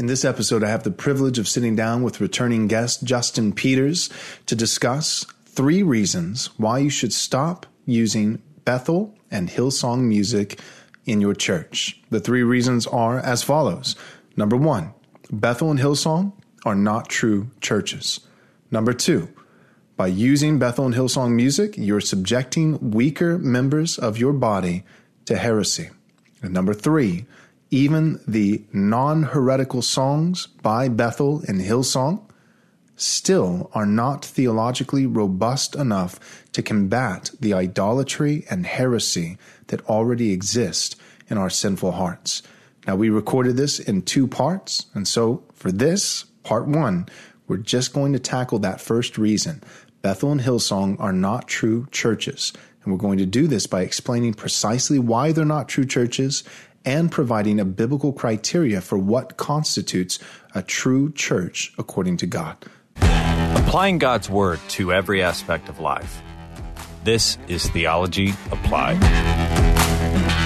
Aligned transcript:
In 0.00 0.06
this 0.06 0.24
episode, 0.24 0.64
I 0.64 0.70
have 0.70 0.84
the 0.84 0.90
privilege 0.90 1.38
of 1.38 1.46
sitting 1.46 1.76
down 1.76 2.02
with 2.02 2.22
returning 2.22 2.68
guest 2.68 3.04
Justin 3.04 3.52
Peters 3.52 4.08
to 4.46 4.56
discuss 4.56 5.26
three 5.44 5.82
reasons 5.82 6.46
why 6.56 6.78
you 6.78 6.88
should 6.88 7.12
stop 7.12 7.66
using 7.84 8.40
Bethel 8.64 9.14
and 9.30 9.50
Hillsong 9.50 10.04
music 10.04 10.58
in 11.04 11.20
your 11.20 11.34
church. 11.34 12.00
The 12.08 12.18
three 12.18 12.42
reasons 12.42 12.86
are 12.86 13.18
as 13.18 13.42
follows. 13.42 13.94
Number 14.38 14.56
one, 14.56 14.94
Bethel 15.30 15.70
and 15.70 15.78
Hillsong 15.78 16.32
are 16.64 16.74
not 16.74 17.10
true 17.10 17.50
churches. 17.60 18.20
Number 18.70 18.94
two, 18.94 19.28
by 19.98 20.06
using 20.06 20.58
Bethel 20.58 20.86
and 20.86 20.94
Hillsong 20.94 21.32
music, 21.32 21.74
you're 21.76 22.00
subjecting 22.00 22.92
weaker 22.92 23.36
members 23.36 23.98
of 23.98 24.16
your 24.16 24.32
body 24.32 24.82
to 25.26 25.36
heresy. 25.36 25.90
And 26.40 26.54
number 26.54 26.72
three, 26.72 27.26
even 27.70 28.20
the 28.26 28.64
non 28.72 29.24
heretical 29.24 29.82
songs 29.82 30.46
by 30.62 30.88
Bethel 30.88 31.42
and 31.46 31.60
Hillsong 31.60 32.22
still 32.96 33.70
are 33.72 33.86
not 33.86 34.24
theologically 34.24 35.06
robust 35.06 35.74
enough 35.74 36.44
to 36.52 36.62
combat 36.62 37.30
the 37.40 37.54
idolatry 37.54 38.44
and 38.50 38.66
heresy 38.66 39.38
that 39.68 39.84
already 39.86 40.32
exist 40.32 41.00
in 41.28 41.38
our 41.38 41.48
sinful 41.48 41.92
hearts. 41.92 42.42
Now, 42.86 42.96
we 42.96 43.08
recorded 43.08 43.56
this 43.56 43.78
in 43.78 44.02
two 44.02 44.26
parts, 44.26 44.86
and 44.94 45.06
so 45.06 45.44
for 45.54 45.70
this, 45.70 46.24
part 46.42 46.66
one, 46.66 47.06
we're 47.46 47.58
just 47.58 47.92
going 47.92 48.12
to 48.12 48.18
tackle 48.18 48.58
that 48.60 48.80
first 48.80 49.16
reason. 49.16 49.62
Bethel 50.02 50.32
and 50.32 50.40
Hillsong 50.40 50.98
are 50.98 51.12
not 51.12 51.46
true 51.46 51.86
churches. 51.90 52.52
And 52.82 52.92
we're 52.92 52.98
going 52.98 53.18
to 53.18 53.26
do 53.26 53.46
this 53.46 53.66
by 53.66 53.82
explaining 53.82 54.34
precisely 54.34 54.98
why 54.98 55.32
they're 55.32 55.44
not 55.44 55.68
true 55.68 55.84
churches 55.84 56.44
and 56.84 57.10
providing 57.10 57.60
a 57.60 57.64
biblical 57.64 58.12
criteria 58.12 58.80
for 58.80 58.98
what 58.98 59.36
constitutes 59.36 60.18
a 60.54 60.62
true 60.62 61.12
church 61.12 61.72
according 61.78 62.16
to 62.18 62.26
God. 62.26 62.56
Applying 62.96 63.98
God's 63.98 64.28
Word 64.28 64.60
to 64.70 64.92
every 64.92 65.22
aspect 65.22 65.68
of 65.68 65.80
life. 65.80 66.22
This 67.04 67.38
is 67.48 67.68
Theology 67.68 68.34
Applied. 68.50 70.39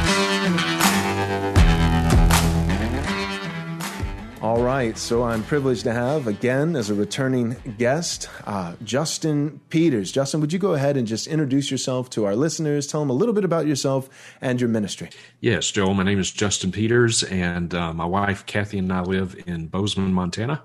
Right, 4.75 4.99
so 4.99 5.23
I'm 5.23 5.45
privileged 5.45 5.85
to 5.85 5.93
have 5.93 6.27
again 6.27 6.75
as 6.75 6.91
a 6.91 6.95
returning 6.95 7.55
guest, 7.79 8.29
uh, 8.45 8.75
Justin 8.83 9.61
Peters. 9.69 10.11
Justin, 10.11 10.41
would 10.41 10.53
you 10.53 10.59
go 10.59 10.75
ahead 10.75 10.97
and 10.97 11.07
just 11.07 11.29
introduce 11.29 11.71
yourself 11.71 12.11
to 12.11 12.25
our 12.25 12.35
listeners? 12.35 12.89
Tell 12.89 12.99
them 12.99 13.09
a 13.09 13.13
little 13.13 13.35
bit 13.35 13.45
about 13.45 13.69
yourself 13.69 14.11
and 14.41 14.61
your 14.61 14.69
ministry. 14.69 15.11
Yes, 15.41 15.71
Joel. 15.71 15.95
My 15.95 16.03
name 16.03 16.19
is 16.19 16.33
Justin 16.33 16.73
Peters, 16.73 17.23
and 17.23 17.73
uh, 17.73 17.93
my 17.93 18.05
wife 18.05 18.47
Kathy 18.47 18.79
and 18.79 18.93
I 18.93 19.03
live 19.03 19.41
in 19.47 19.69
Bozeman, 19.69 20.13
Montana. 20.13 20.61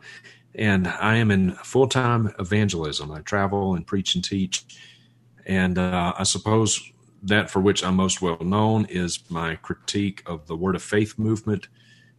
And 0.56 0.88
I 0.88 1.18
am 1.18 1.30
in 1.30 1.52
full 1.58 1.88
time 1.88 2.34
evangelism. 2.40 3.12
I 3.12 3.20
travel 3.20 3.76
and 3.76 3.86
preach 3.86 4.16
and 4.16 4.24
teach. 4.24 4.66
And 5.46 5.78
uh, 5.78 6.14
I 6.18 6.24
suppose 6.24 6.82
that 7.22 7.52
for 7.52 7.60
which 7.60 7.84
I'm 7.84 7.98
most 7.98 8.24
well 8.24 8.40
known 8.42 8.86
is 8.86 9.20
my 9.30 9.58
critique 9.58 10.24
of 10.26 10.48
the 10.48 10.56
Word 10.56 10.76
of 10.76 10.82
Faith 10.82 11.20
movement 11.20 11.68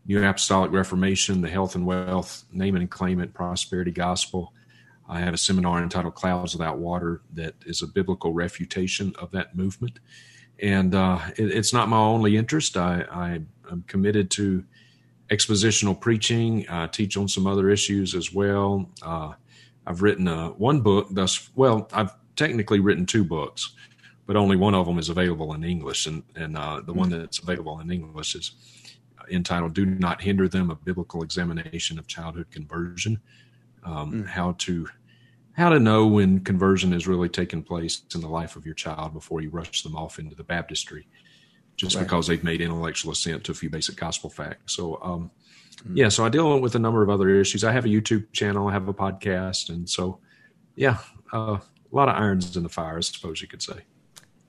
New 0.06 0.24
Apostolic 0.24 0.72
Reformation, 0.72 1.40
the 1.40 1.48
Health 1.48 1.74
and 1.74 1.86
Wealth, 1.86 2.44
Name 2.52 2.76
it 2.76 2.80
and 2.80 2.90
Claim 2.90 3.20
It, 3.20 3.34
Prosperity 3.34 3.90
Gospel. 3.90 4.52
I 5.08 5.20
have 5.20 5.34
a 5.34 5.38
seminar 5.38 5.82
entitled 5.82 6.14
Clouds 6.14 6.54
Without 6.54 6.78
Water 6.78 7.20
that 7.34 7.54
is 7.66 7.82
a 7.82 7.86
biblical 7.86 8.32
refutation 8.32 9.12
of 9.18 9.30
that 9.32 9.56
movement. 9.56 9.98
And 10.60 10.94
uh, 10.94 11.18
it, 11.36 11.50
it's 11.50 11.72
not 11.72 11.88
my 11.88 11.98
only 11.98 12.36
interest. 12.36 12.76
I, 12.76 13.04
I, 13.10 13.40
am 13.70 13.84
committed 13.86 14.30
to 14.32 14.64
expositional 15.30 15.98
preaching, 15.98 16.66
I 16.68 16.88
teach 16.88 17.16
on 17.16 17.28
some 17.28 17.46
other 17.46 17.70
issues 17.70 18.14
as 18.14 18.32
well. 18.32 18.90
Uh, 19.00 19.32
I've 19.86 20.02
written 20.02 20.28
uh, 20.28 20.48
one 20.50 20.80
book 20.80 21.08
thus, 21.10 21.50
well, 21.54 21.88
I've 21.92 22.12
technically 22.36 22.80
written 22.80 23.06
two 23.06 23.24
books, 23.24 23.74
but 24.26 24.36
only 24.36 24.56
one 24.56 24.74
of 24.74 24.86
them 24.86 24.98
is 24.98 25.08
available 25.08 25.54
in 25.54 25.62
English. 25.62 26.06
And, 26.06 26.24
and 26.34 26.56
uh, 26.56 26.80
the 26.84 26.92
one 26.92 27.10
that's 27.10 27.38
available 27.38 27.78
in 27.80 27.90
English 27.90 28.34
is 28.34 28.52
entitled 29.30 29.74
"Do 29.74 29.86
Not 29.86 30.22
Hinder 30.22 30.48
Them: 30.48 30.70
A 30.70 30.74
Biblical 30.74 31.22
Examination 31.22 31.98
of 31.98 32.06
Childhood 32.06 32.50
Conversion." 32.50 33.20
Um, 33.84 34.12
mm. 34.12 34.26
How 34.26 34.52
to 34.58 34.88
how 35.52 35.68
to 35.68 35.78
know 35.80 36.06
when 36.06 36.40
conversion 36.40 36.92
is 36.92 37.06
really 37.06 37.28
taking 37.28 37.62
place 37.62 38.02
in 38.14 38.20
the 38.20 38.28
life 38.28 38.56
of 38.56 38.64
your 38.64 38.74
child 38.74 39.12
before 39.12 39.40
you 39.40 39.50
rush 39.50 39.82
them 39.82 39.96
off 39.96 40.18
into 40.18 40.34
the 40.34 40.44
baptistry, 40.44 41.06
just 41.76 41.96
right. 41.96 42.04
because 42.04 42.26
they've 42.26 42.44
made 42.44 42.60
intellectual 42.60 43.12
assent 43.12 43.44
to 43.44 43.52
a 43.52 43.54
few 43.54 43.68
basic 43.68 43.96
gospel 43.96 44.30
facts. 44.30 44.74
So, 44.74 44.98
um, 45.02 45.30
mm. 45.86 45.96
yeah, 45.96 46.08
so 46.08 46.24
I 46.24 46.28
deal 46.28 46.60
with 46.60 46.76
a 46.76 46.78
number 46.78 47.02
of 47.02 47.10
other 47.10 47.28
issues. 47.28 47.64
I 47.64 47.72
have 47.72 47.84
a 47.84 47.88
YouTube 47.88 48.32
channel, 48.32 48.68
I 48.68 48.72
have 48.72 48.88
a 48.88 48.94
podcast, 48.94 49.68
and 49.68 49.88
so 49.88 50.20
yeah, 50.76 50.98
uh, 51.32 51.58
a 51.58 51.96
lot 51.96 52.08
of 52.08 52.16
irons 52.16 52.56
in 52.56 52.62
the 52.62 52.68
fire, 52.68 52.96
I 52.96 53.00
suppose 53.00 53.42
you 53.42 53.48
could 53.48 53.62
say. 53.62 53.80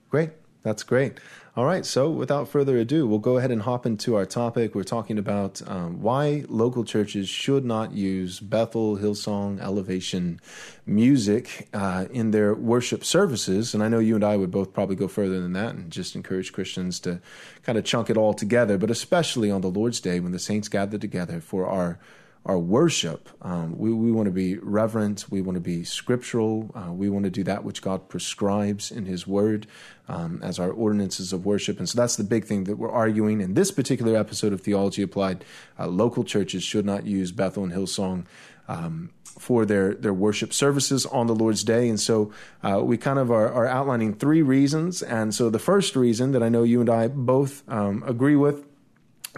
Great. 0.08 0.30
That's 0.62 0.82
great. 0.82 1.18
All 1.54 1.66
right. 1.66 1.84
So, 1.84 2.08
without 2.08 2.48
further 2.48 2.78
ado, 2.78 3.06
we'll 3.06 3.18
go 3.18 3.36
ahead 3.36 3.50
and 3.50 3.60
hop 3.60 3.84
into 3.84 4.14
our 4.14 4.24
topic. 4.24 4.74
We're 4.74 4.84
talking 4.84 5.18
about 5.18 5.60
um, 5.66 6.00
why 6.00 6.46
local 6.48 6.82
churches 6.82 7.28
should 7.28 7.62
not 7.62 7.92
use 7.92 8.40
Bethel, 8.40 8.96
Hillsong, 8.96 9.60
Elevation 9.60 10.40
music 10.86 11.68
uh, 11.74 12.06
in 12.10 12.30
their 12.30 12.54
worship 12.54 13.04
services. 13.04 13.74
And 13.74 13.82
I 13.82 13.88
know 13.88 13.98
you 13.98 14.14
and 14.14 14.24
I 14.24 14.38
would 14.38 14.50
both 14.50 14.72
probably 14.72 14.96
go 14.96 15.08
further 15.08 15.42
than 15.42 15.52
that 15.52 15.74
and 15.74 15.92
just 15.92 16.16
encourage 16.16 16.54
Christians 16.54 16.98
to 17.00 17.20
kind 17.64 17.76
of 17.76 17.84
chunk 17.84 18.08
it 18.08 18.16
all 18.16 18.32
together, 18.32 18.78
but 18.78 18.90
especially 18.90 19.50
on 19.50 19.60
the 19.60 19.68
Lord's 19.68 20.00
Day 20.00 20.20
when 20.20 20.32
the 20.32 20.38
saints 20.38 20.68
gather 20.68 20.96
together 20.96 21.38
for 21.42 21.66
our 21.66 21.98
our 22.44 22.58
worship. 22.58 23.28
Um, 23.42 23.78
we, 23.78 23.92
we 23.92 24.10
want 24.10 24.26
to 24.26 24.32
be 24.32 24.56
reverent. 24.56 25.26
We 25.30 25.40
want 25.40 25.56
to 25.56 25.60
be 25.60 25.84
scriptural. 25.84 26.70
Uh, 26.74 26.92
we 26.92 27.08
want 27.08 27.24
to 27.24 27.30
do 27.30 27.44
that 27.44 27.64
which 27.64 27.82
God 27.82 28.08
prescribes 28.08 28.90
in 28.90 29.06
His 29.06 29.26
Word 29.26 29.66
um, 30.08 30.40
as 30.42 30.58
our 30.58 30.70
ordinances 30.70 31.32
of 31.32 31.46
worship. 31.46 31.78
And 31.78 31.88
so 31.88 31.96
that's 31.96 32.16
the 32.16 32.24
big 32.24 32.44
thing 32.44 32.64
that 32.64 32.78
we're 32.78 32.90
arguing 32.90 33.40
in 33.40 33.54
this 33.54 33.70
particular 33.70 34.16
episode 34.16 34.52
of 34.52 34.60
Theology 34.60 35.02
Applied. 35.02 35.44
Uh, 35.78 35.86
local 35.86 36.24
churches 36.24 36.64
should 36.64 36.84
not 36.84 37.06
use 37.06 37.30
Bethel 37.32 37.64
and 37.64 37.72
Hillsong. 37.72 38.26
Um, 38.68 39.10
for 39.38 39.64
their, 39.64 39.94
their 39.94 40.12
worship 40.12 40.52
services 40.52 41.06
on 41.06 41.26
the 41.26 41.34
Lord's 41.34 41.64
Day. 41.64 41.88
And 41.88 41.98
so 41.98 42.32
uh, 42.62 42.80
we 42.82 42.96
kind 42.96 43.18
of 43.18 43.30
are, 43.30 43.50
are, 43.50 43.66
outlining 43.66 44.14
three 44.14 44.42
reasons. 44.42 45.02
And 45.02 45.34
so 45.34 45.48
the 45.48 45.58
first 45.58 45.96
reason 45.96 46.32
that 46.32 46.42
I 46.42 46.48
know 46.48 46.62
you 46.62 46.80
and 46.80 46.90
I 46.90 47.08
both 47.08 47.68
um, 47.68 48.04
agree 48.06 48.36
with 48.36 48.66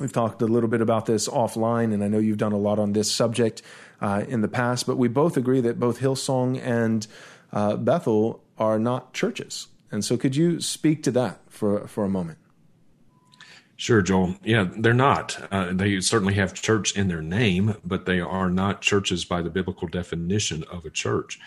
We've 0.01 0.13
talked 0.13 0.43
a 0.43 0.47
little 0.47 0.69
bit 0.69 0.81
about 0.81 1.07
this 1.07 1.29
offline, 1.29 1.95
and 1.95 2.03
I 2.03 2.09
know 2.09 2.19
you've 2.19 2.39
done 2.39 2.53
a 2.53 2.59
lot 2.59 2.81
on 2.81 2.95
this 2.95 3.13
subject 3.13 3.63
uh, 4.01 4.25
in 4.27 4.41
the 4.41 4.49
past, 4.49 4.87
but 4.87 4.97
we 4.97 5.07
both 5.07 5.37
agree 5.37 5.61
that 5.61 5.79
both 5.79 6.01
Hillsong 6.01 6.61
and 6.61 7.07
uh, 7.53 7.77
Bethel 7.77 8.43
are 8.59 8.79
not 8.81 9.13
churches. 9.13 9.69
And 9.93 10.05
so, 10.05 10.17
could 10.17 10.35
you 10.35 10.61
speak 10.61 11.05
to 11.05 11.13
that 11.13 11.39
for, 11.49 11.87
for 11.87 12.05
a 12.05 12.09
moment? 12.09 12.39
Sure, 13.77 14.03
Joel. 14.03 14.37
Yeah, 14.43 14.69
they're 14.77 14.95
not. 14.95 15.49
Uh, 15.53 15.73
they 15.73 16.01
certainly 16.01 16.35
have 16.35 16.55
church 16.55 16.97
in 16.97 17.07
their 17.07 17.23
name, 17.23 17.77
but 17.85 18.05
they 18.05 18.21
are 18.21 18.51
not 18.51 18.81
churches 18.81 19.25
by 19.25 19.43
the 19.43 19.51
biblical 19.51 19.87
definition 19.87 20.65
of 20.73 20.85
a 20.85 20.91
church, 20.91 21.39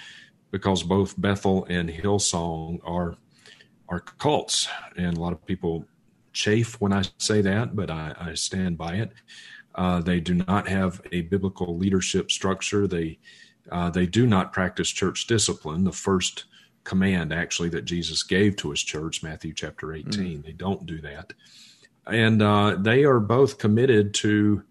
because 0.52 0.84
both 0.84 1.20
Bethel 1.20 1.66
and 1.70 1.90
Hillsong 1.90 2.80
are 2.86 3.16
are 3.90 4.02
cults, 4.02 4.68
and 4.98 5.18
a 5.18 5.20
lot 5.20 5.32
of 5.32 5.46
people 5.46 5.86
chafe 6.38 6.80
when 6.80 6.94
I 6.94 7.04
say 7.18 7.42
that, 7.42 7.76
but 7.76 7.90
I, 7.90 8.14
I 8.20 8.34
stand 8.36 8.78
by 8.78 8.94
it. 8.96 9.12
Uh, 9.74 10.02
they 10.02 10.20
do 10.20 10.36
not 10.36 10.68
have 10.68 11.02
a 11.12 11.22
biblical 11.22 11.78
leadership 11.78 12.32
structure. 12.32 12.88
They 12.88 13.20
uh, 13.72 13.90
they 13.90 14.06
do 14.06 14.26
not 14.26 14.54
practice 14.54 14.90
church 14.90 15.28
discipline. 15.28 15.84
The 15.84 15.92
first 15.92 16.46
command, 16.84 17.34
actually, 17.34 17.70
that 17.70 17.86
Jesus 17.86 18.24
gave 18.24 18.56
to 18.58 18.70
his 18.70 18.84
church, 18.84 19.24
Matthew 19.24 19.54
chapter 19.54 19.94
eighteen. 19.94 20.40
Mm. 20.40 20.46
They 20.46 20.54
don't 20.54 20.86
do 20.86 21.02
that, 21.02 21.34
and 22.06 22.42
uh, 22.42 22.78
they 22.80 23.04
are 23.04 23.20
both 23.20 23.58
committed 23.58 24.14
to 24.24 24.64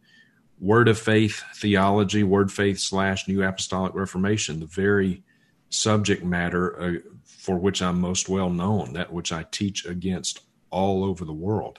word 0.58 0.88
of 0.88 0.98
faith 0.98 1.42
theology, 1.56 2.22
word 2.22 2.50
faith 2.50 2.78
slash 2.78 3.28
New 3.28 3.42
Apostolic 3.42 3.94
Reformation, 3.94 4.60
the 4.60 4.66
very 4.66 5.22
subject 5.68 6.24
matter 6.24 6.80
uh, 6.80 6.98
for 7.24 7.58
which 7.58 7.82
I'm 7.82 8.00
most 8.00 8.28
well 8.28 8.50
known, 8.50 8.94
that 8.94 9.12
which 9.12 9.32
I 9.32 9.44
teach 9.50 9.84
against 9.84 10.40
all 10.70 11.04
over 11.04 11.24
the 11.24 11.32
world. 11.32 11.78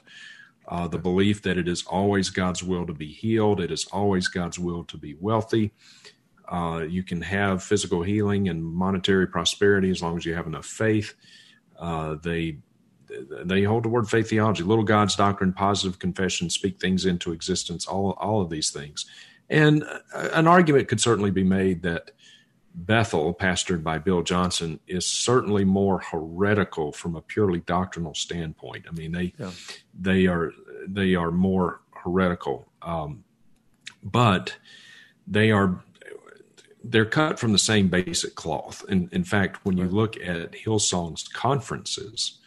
Uh, 0.66 0.86
the 0.86 0.98
belief 0.98 1.42
that 1.42 1.56
it 1.56 1.66
is 1.66 1.84
always 1.86 2.28
God's 2.28 2.62
will 2.62 2.86
to 2.86 2.92
be 2.92 3.10
healed, 3.10 3.60
it 3.60 3.70
is 3.70 3.86
always 3.86 4.28
God's 4.28 4.58
will 4.58 4.84
to 4.84 4.98
be 4.98 5.16
wealthy. 5.18 5.72
Uh, 6.46 6.84
you 6.88 7.02
can 7.02 7.20
have 7.20 7.62
physical 7.62 8.02
healing 8.02 8.48
and 8.48 8.64
monetary 8.64 9.26
prosperity 9.26 9.90
as 9.90 10.02
long 10.02 10.16
as 10.16 10.24
you 10.24 10.34
have 10.34 10.46
enough 10.46 10.66
faith. 10.66 11.14
Uh, 11.78 12.16
they 12.22 12.58
they 13.44 13.62
hold 13.62 13.84
the 13.84 13.88
word 13.88 14.08
faith 14.08 14.28
theology, 14.28 14.62
little 14.62 14.84
God's 14.84 15.16
doctrine, 15.16 15.52
positive 15.52 15.98
confession, 15.98 16.50
speak 16.50 16.78
things 16.78 17.06
into 17.06 17.32
existence, 17.32 17.86
all 17.86 18.12
all 18.12 18.40
of 18.40 18.50
these 18.50 18.70
things. 18.70 19.06
And 19.50 19.84
uh, 20.14 20.28
an 20.32 20.46
argument 20.46 20.88
could 20.88 21.00
certainly 21.00 21.30
be 21.30 21.44
made 21.44 21.82
that 21.82 22.10
Bethel, 22.80 23.34
pastored 23.34 23.82
by 23.82 23.98
Bill 23.98 24.22
Johnson, 24.22 24.78
is 24.86 25.04
certainly 25.04 25.64
more 25.64 25.98
heretical 25.98 26.92
from 26.92 27.16
a 27.16 27.20
purely 27.20 27.58
doctrinal 27.60 28.14
standpoint. 28.14 28.86
I 28.88 28.92
mean, 28.92 29.12
they 29.12 29.34
yeah. 29.38 29.50
they 29.98 30.26
are 30.26 30.52
they 30.86 31.14
are 31.16 31.32
more 31.32 31.80
heretical. 31.90 32.68
Um, 32.82 33.24
but 34.02 34.56
they 35.26 35.50
are 35.50 35.82
they're 36.84 37.04
cut 37.04 37.38
from 37.38 37.52
the 37.52 37.58
same 37.58 37.88
basic 37.88 38.36
cloth. 38.36 38.84
And 38.88 39.12
in 39.12 39.24
fact, 39.24 39.64
when 39.64 39.76
you 39.76 39.86
look 39.86 40.16
at 40.16 40.52
Hillsong's 40.52 41.26
conferences, 41.26 42.38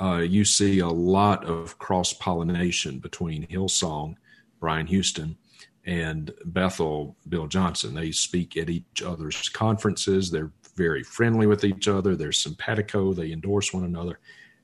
uh, 0.00 0.18
you 0.18 0.44
see 0.44 0.80
a 0.80 0.88
lot 0.88 1.44
of 1.44 1.78
cross 1.78 2.12
pollination 2.12 2.98
between 2.98 3.46
Hillsong, 3.46 4.16
Brian 4.58 4.88
Houston, 4.88 5.38
and 5.84 6.32
Bethel, 6.44 7.16
Bill 7.28 7.46
Johnson. 7.46 7.94
They 7.94 8.12
speak 8.12 8.56
at 8.56 8.70
each 8.70 9.02
other's 9.04 9.48
conferences. 9.48 10.30
They're 10.30 10.52
very 10.76 11.02
friendly 11.02 11.46
with 11.46 11.64
each 11.64 11.88
other. 11.88 12.16
They're 12.16 12.32
simpatico. 12.32 13.12
They 13.12 13.32
endorse 13.32 13.72
one 13.72 13.84
another, 13.84 14.18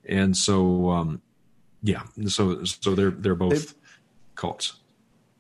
and 0.05 0.37
so 0.37 0.91
um, 0.91 1.23
yeah, 1.83 2.03
so 2.27 2.65
so 2.65 2.95
they're 2.95 3.11
they're 3.11 3.35
both 3.35 3.75
cults. 4.35 4.75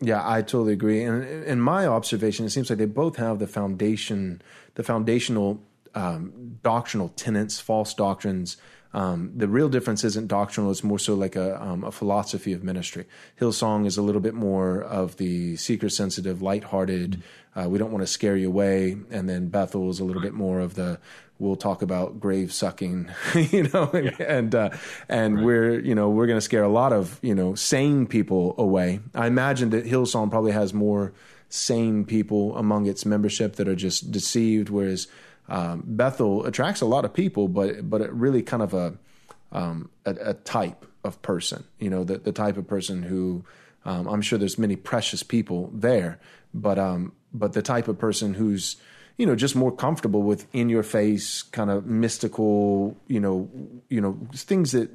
Yeah, 0.01 0.23
I 0.25 0.43
totally 0.43 0.75
agree. 0.75 1.03
And 1.03 1.25
in 1.45 1.61
my 1.61 1.87
observation, 1.87 2.47
it 2.47 2.51
seems 2.51 2.71
like 2.71 2.79
they 2.79 2.85
both 2.85 3.17
have 3.17 3.41
the 3.41 3.49
foundation, 3.49 4.41
the 4.75 4.85
foundational 4.85 5.61
um, 5.95 6.59
doctrinal 6.63 7.09
tenets, 7.11 7.59
false 7.59 7.95
doctrines. 7.95 8.57
Um, 8.95 9.33
the 9.37 9.49
real 9.49 9.69
difference 9.69 10.03
isn't 10.05 10.29
doctrinal; 10.29 10.71
it's 10.71 10.83
more 10.83 10.99
so 10.99 11.15
like 11.15 11.37
a, 11.37 11.63
um, 11.63 11.85
a 11.85 11.93
philosophy 11.93 12.53
of 12.53 12.65
ministry. 12.65 13.05
Hillsong 13.41 13.87
is 13.87 13.97
a 13.99 14.03
little 14.03 14.21
bit 14.21 14.35
more 14.35 14.83
of 14.83 15.17
the 15.17 15.57
seeker-sensitive, 15.57 16.41
lighthearted. 16.41 17.23
Uh, 17.55 17.69
we 17.69 17.79
don't 17.79 17.93
want 17.93 18.03
to 18.03 18.11
scare 18.11 18.37
you 18.37 18.49
away, 18.49 18.97
and 19.11 19.29
then 19.29 19.49
Bethel 19.49 19.91
is 19.91 20.01
a 20.01 20.05
little 20.05 20.23
bit 20.23 20.35
more 20.35 20.61
of 20.61 20.75
the 20.75 20.99
we'll 21.39 21.57
talk 21.57 21.83
about 21.83 22.19
grave 22.19 22.53
sucking, 22.53 23.11
you 23.35 23.65
know, 23.65 23.91
and 23.93 24.05
yeah. 24.19 24.27
and, 24.27 24.55
uh, 24.55 24.71
and 25.09 25.37
right. 25.37 25.45
we're 25.45 25.81
you 25.81 25.95
know 25.95 26.09
we're 26.11 26.27
going 26.27 26.39
to 26.39 26.43
scare 26.43 26.65
a 26.65 26.69
lot 26.69 26.93
of 26.93 27.19
you 27.23 27.35
know 27.35 27.55
sane 27.55 28.07
people 28.07 28.55
away. 28.59 29.01
I 29.15 29.27
imagine 29.27 29.71
that 29.71 29.85
Hillsong 29.87 30.31
probably 30.31 30.53
has 30.53 30.73
more 30.75 31.13
sane 31.49 32.05
people 32.05 32.57
among 32.57 32.87
its 32.87 33.07
membership 33.07 33.57
that 33.57 33.69
are 33.69 33.77
just 33.77 34.11
deceived, 34.11 34.69
whereas 34.69 35.09
um, 35.49 35.83
Bethel 35.87 36.45
attracts 36.45 36.81
a 36.81 36.87
lot 36.87 37.05
of 37.05 37.13
people, 37.13 37.49
but 37.49 37.89
but 37.89 38.01
it 38.01 38.13
really 38.13 38.43
kind 38.43 38.63
of 38.63 38.75
a, 38.75 38.95
um, 39.53 39.91
a, 40.05 40.15
a 40.21 40.35
type 40.35 40.87
of 41.05 41.21
person, 41.23 41.65
you 41.79 41.91
know, 41.91 42.05
the 42.05 42.19
the 42.19 42.33
type 42.33 42.57
of 42.57 42.67
person 42.67 43.03
who 43.03 43.45
um, 43.85 44.07
I'm 44.07 44.23
sure 44.23 44.39
there's 44.39 44.59
many 44.59 44.77
precious 44.77 45.23
people 45.23 45.71
there, 45.73 46.19
but 46.53 46.79
um, 46.79 47.13
but 47.33 47.55
the 47.55 47.63
type 47.63 47.89
of 47.89 47.99
person 47.99 48.35
who's 48.35 48.77
you 49.17 49.27
know 49.27 49.35
just 49.35 49.57
more 49.57 49.73
comfortable 49.75 50.23
with 50.23 50.47
in 50.53 50.69
your 50.69 50.83
face 50.83 51.43
kind 51.43 51.71
of 51.71 51.87
mystical 51.87 52.97
you 53.07 53.19
know 53.19 53.49
you 53.89 54.01
know 54.01 54.19
things 54.35 54.73
that 54.73 54.91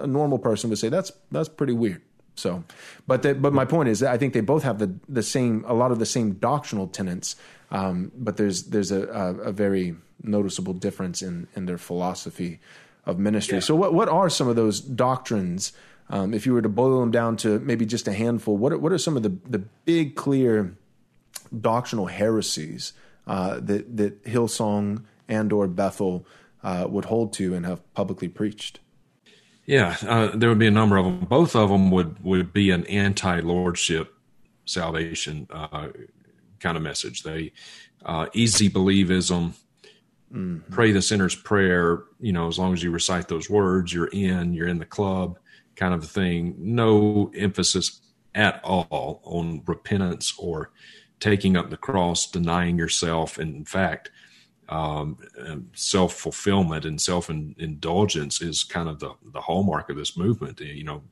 a 0.00 0.06
normal 0.06 0.38
person 0.38 0.70
would 0.70 0.78
say 0.78 0.88
that's 0.88 1.12
that's 1.30 1.48
pretty 1.48 1.74
weird. 1.74 2.02
So 2.34 2.64
but 3.06 3.22
the, 3.22 3.34
but 3.34 3.52
my 3.52 3.66
point 3.66 3.90
is 3.90 4.00
that 4.00 4.10
I 4.10 4.16
think 4.16 4.32
they 4.32 4.40
both 4.40 4.62
have 4.62 4.78
the 4.78 4.94
the 5.08 5.22
same 5.22 5.64
a 5.66 5.74
lot 5.74 5.92
of 5.92 5.98
the 5.98 6.06
same 6.06 6.32
doctrinal 6.32 6.86
tenets 6.86 7.36
um, 7.72 8.12
but 8.14 8.36
there's 8.36 8.64
there's 8.64 8.92
a, 8.92 9.08
a, 9.08 9.34
a, 9.48 9.52
very 9.52 9.96
noticeable 10.22 10.72
difference 10.72 11.22
in 11.22 11.48
in 11.56 11.66
their 11.66 11.78
philosophy 11.78 12.60
of 13.06 13.18
ministry 13.18 13.56
yeah. 13.56 13.60
so 13.60 13.74
what 13.74 13.92
what 13.92 14.08
are 14.08 14.30
some 14.30 14.46
of 14.46 14.54
those 14.54 14.80
doctrines 14.80 15.72
um, 16.10 16.32
if 16.34 16.46
you 16.46 16.52
were 16.52 16.62
to 16.62 16.68
boil 16.68 17.00
them 17.00 17.10
down 17.10 17.36
to 17.36 17.58
maybe 17.60 17.84
just 17.84 18.06
a 18.06 18.12
handful 18.12 18.56
what 18.56 18.72
are, 18.72 18.78
what 18.78 18.92
are 18.92 18.98
some 18.98 19.16
of 19.16 19.24
the 19.24 19.36
the 19.48 19.58
big 19.58 20.14
clear 20.14 20.76
doctrinal 21.60 22.06
heresies 22.06 22.92
uh, 23.26 23.60
that 23.60 23.96
that 23.96 24.24
Hillsong 24.24 25.04
and 25.28 25.52
or 25.52 25.66
Bethel 25.66 26.26
uh, 26.62 26.86
would 26.88 27.06
hold 27.06 27.32
to 27.34 27.54
and 27.54 27.66
have 27.66 27.80
publicly 27.94 28.28
preached? 28.28 28.80
Yeah, 29.64 29.96
uh, 30.02 30.30
there 30.34 30.48
would 30.48 30.58
be 30.58 30.66
a 30.66 30.72
number 30.72 30.96
of 30.96 31.04
them. 31.04 31.20
Both 31.20 31.54
of 31.54 31.70
them 31.70 31.90
would 31.90 32.22
would 32.24 32.52
be 32.52 32.70
an 32.70 32.84
anti 32.86 33.40
lordship 33.40 34.14
salvation 34.64 35.46
uh, 35.50 35.88
kind 36.62 36.76
of 36.76 36.82
message. 36.82 37.22
They 37.22 37.52
uh, 38.04 38.26
easy 38.32 38.70
believism. 38.70 39.54
Mm-hmm. 40.32 40.72
Pray 40.72 40.92
the 40.92 41.02
sinner's 41.02 41.34
prayer. 41.34 42.04
You 42.20 42.32
know, 42.32 42.48
as 42.48 42.58
long 42.58 42.72
as 42.72 42.82
you 42.82 42.90
recite 42.90 43.28
those 43.28 43.50
words, 43.50 43.92
you're 43.92 44.06
in. 44.06 44.54
You're 44.54 44.68
in 44.68 44.78
the 44.78 44.86
club, 44.86 45.38
kind 45.76 45.92
of 45.92 46.08
thing. 46.08 46.54
No 46.58 47.30
emphasis 47.36 48.00
at 48.34 48.62
all 48.64 49.20
on 49.24 49.62
repentance 49.66 50.34
or 50.38 50.70
taking 51.20 51.56
up 51.56 51.70
the 51.70 51.76
cross, 51.76 52.30
denying 52.30 52.78
yourself, 52.78 53.38
and 53.38 53.54
in 53.54 53.64
fact, 53.64 54.10
um, 54.68 55.18
self 55.74 56.14
fulfillment 56.14 56.84
and 56.84 57.00
self 57.00 57.28
indulgence 57.28 58.40
is 58.40 58.64
kind 58.64 58.88
of 58.88 58.98
the, 59.00 59.12
the 59.32 59.40
hallmark 59.40 59.90
of 59.90 59.96
this 59.96 60.16
movement. 60.16 60.60
You 60.60 60.84
know, 60.84 61.02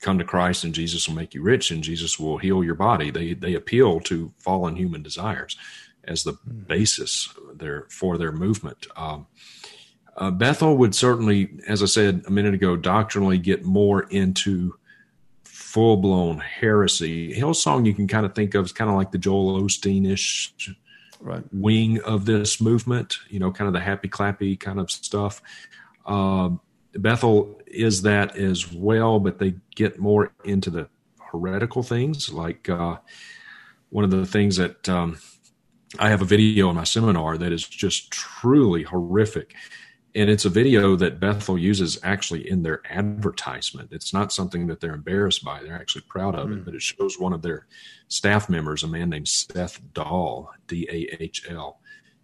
come 0.00 0.18
to 0.18 0.24
Christ 0.24 0.64
and 0.64 0.74
Jesus 0.74 1.08
will 1.08 1.14
make 1.14 1.34
you 1.34 1.42
rich 1.42 1.70
and 1.70 1.82
Jesus 1.82 2.18
will 2.18 2.38
heal 2.38 2.64
your 2.64 2.74
body. 2.74 3.10
They 3.10 3.34
they 3.34 3.54
appeal 3.54 4.00
to 4.00 4.32
fallen 4.38 4.76
human 4.76 5.02
desires 5.02 5.56
as 6.04 6.24
the 6.24 6.32
hmm. 6.32 6.60
basis 6.60 7.32
there 7.54 7.86
for 7.90 8.18
their 8.18 8.32
movement. 8.32 8.86
Um, 8.96 9.26
uh, 10.16 10.30
Bethel 10.30 10.76
would 10.76 10.94
certainly, 10.94 11.50
as 11.66 11.82
I 11.82 11.86
said 11.86 12.24
a 12.26 12.30
minute 12.30 12.54
ago, 12.54 12.76
doctrinally 12.76 13.38
get 13.38 13.64
more 13.64 14.02
into 14.02 14.74
full 15.44 15.96
blown 15.96 16.38
heresy. 16.38 17.32
Hillsong 17.32 17.86
you 17.86 17.94
can 17.94 18.08
kind 18.08 18.26
of 18.26 18.34
think 18.34 18.54
of 18.54 18.64
as 18.64 18.72
kind 18.72 18.90
of 18.90 18.96
like 18.96 19.12
the 19.12 19.18
Joel 19.18 19.62
Osteen 19.62 20.10
ish 20.10 20.52
right. 21.20 21.44
wing 21.52 22.00
of 22.02 22.24
this 22.26 22.60
movement, 22.60 23.18
you 23.28 23.38
know, 23.38 23.52
kind 23.52 23.68
of 23.68 23.74
the 23.74 23.80
happy 23.80 24.08
clappy 24.08 24.58
kind 24.58 24.80
of 24.80 24.90
stuff. 24.90 25.40
Uh, 26.04 26.50
Bethel 26.94 27.60
is 27.66 28.02
that 28.02 28.36
as 28.36 28.72
well, 28.72 29.20
but 29.20 29.38
they 29.38 29.54
get 29.74 29.98
more 29.98 30.32
into 30.44 30.70
the 30.70 30.88
heretical 31.32 31.82
things. 31.82 32.32
Like 32.32 32.68
uh, 32.68 32.98
one 33.90 34.04
of 34.04 34.10
the 34.10 34.26
things 34.26 34.56
that 34.56 34.88
um, 34.88 35.18
I 35.98 36.10
have 36.10 36.22
a 36.22 36.26
video 36.26 36.70
in 36.70 36.76
my 36.76 36.84
seminar 36.84 37.38
that 37.38 37.52
is 37.52 37.66
just 37.66 38.10
truly 38.10 38.82
horrific 38.82 39.54
and 40.14 40.28
it's 40.28 40.44
a 40.44 40.50
video 40.50 40.96
that 40.96 41.20
Bethel 41.20 41.56
uses 41.56 41.98
actually 42.02 42.48
in 42.48 42.62
their 42.62 42.82
advertisement. 42.90 43.90
It's 43.92 44.12
not 44.12 44.32
something 44.32 44.66
that 44.66 44.80
they're 44.80 44.94
embarrassed 44.94 45.44
by; 45.44 45.62
they're 45.62 45.80
actually 45.80 46.04
proud 46.08 46.34
of 46.34 46.48
mm. 46.48 46.52
it. 46.52 46.56
Hmm. 46.58 46.64
But 46.64 46.74
it 46.74 46.82
shows 46.82 47.18
one 47.18 47.32
of 47.32 47.42
their 47.42 47.66
staff 48.08 48.48
members, 48.48 48.82
a 48.82 48.88
man 48.88 49.10
named 49.10 49.28
Seth 49.28 49.80
Dahl, 49.94 50.50
D 50.66 50.88
A 50.90 51.22
H 51.22 51.46
L, 51.48 51.80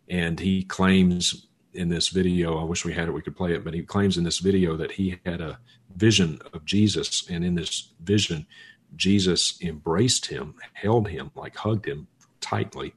and 0.09 0.41
he 0.41 0.63
claims 0.65 1.47
in 1.77 1.89
this 1.89 2.09
video. 2.09 2.59
I 2.59 2.65
wish 2.65 2.85
we 2.85 2.93
had 2.93 3.09
it; 3.09 3.15
we 3.15 3.23
could 3.23 3.37
play 3.37 3.53
it. 3.55 3.65
But 3.65 3.75
he 3.75 3.83
claims 3.83 4.17
in 4.17 4.25
this 4.25 4.39
video 4.39 4.77
that 4.77 4.93
he 4.93 5.19
had 5.25 5.41
a 5.41 5.59
vision 5.95 6.41
of 6.53 6.65
Jesus, 6.65 7.29
and 7.29 7.45
in 7.45 7.55
this 7.55 7.93
vision, 8.01 8.47
Jesus 8.95 9.61
embraced 9.63 10.27
him, 10.27 10.55
held 10.73 11.09
him, 11.09 11.31
like 11.35 11.57
hugged 11.57 11.87
him 11.87 12.09
tightly, 12.41 12.95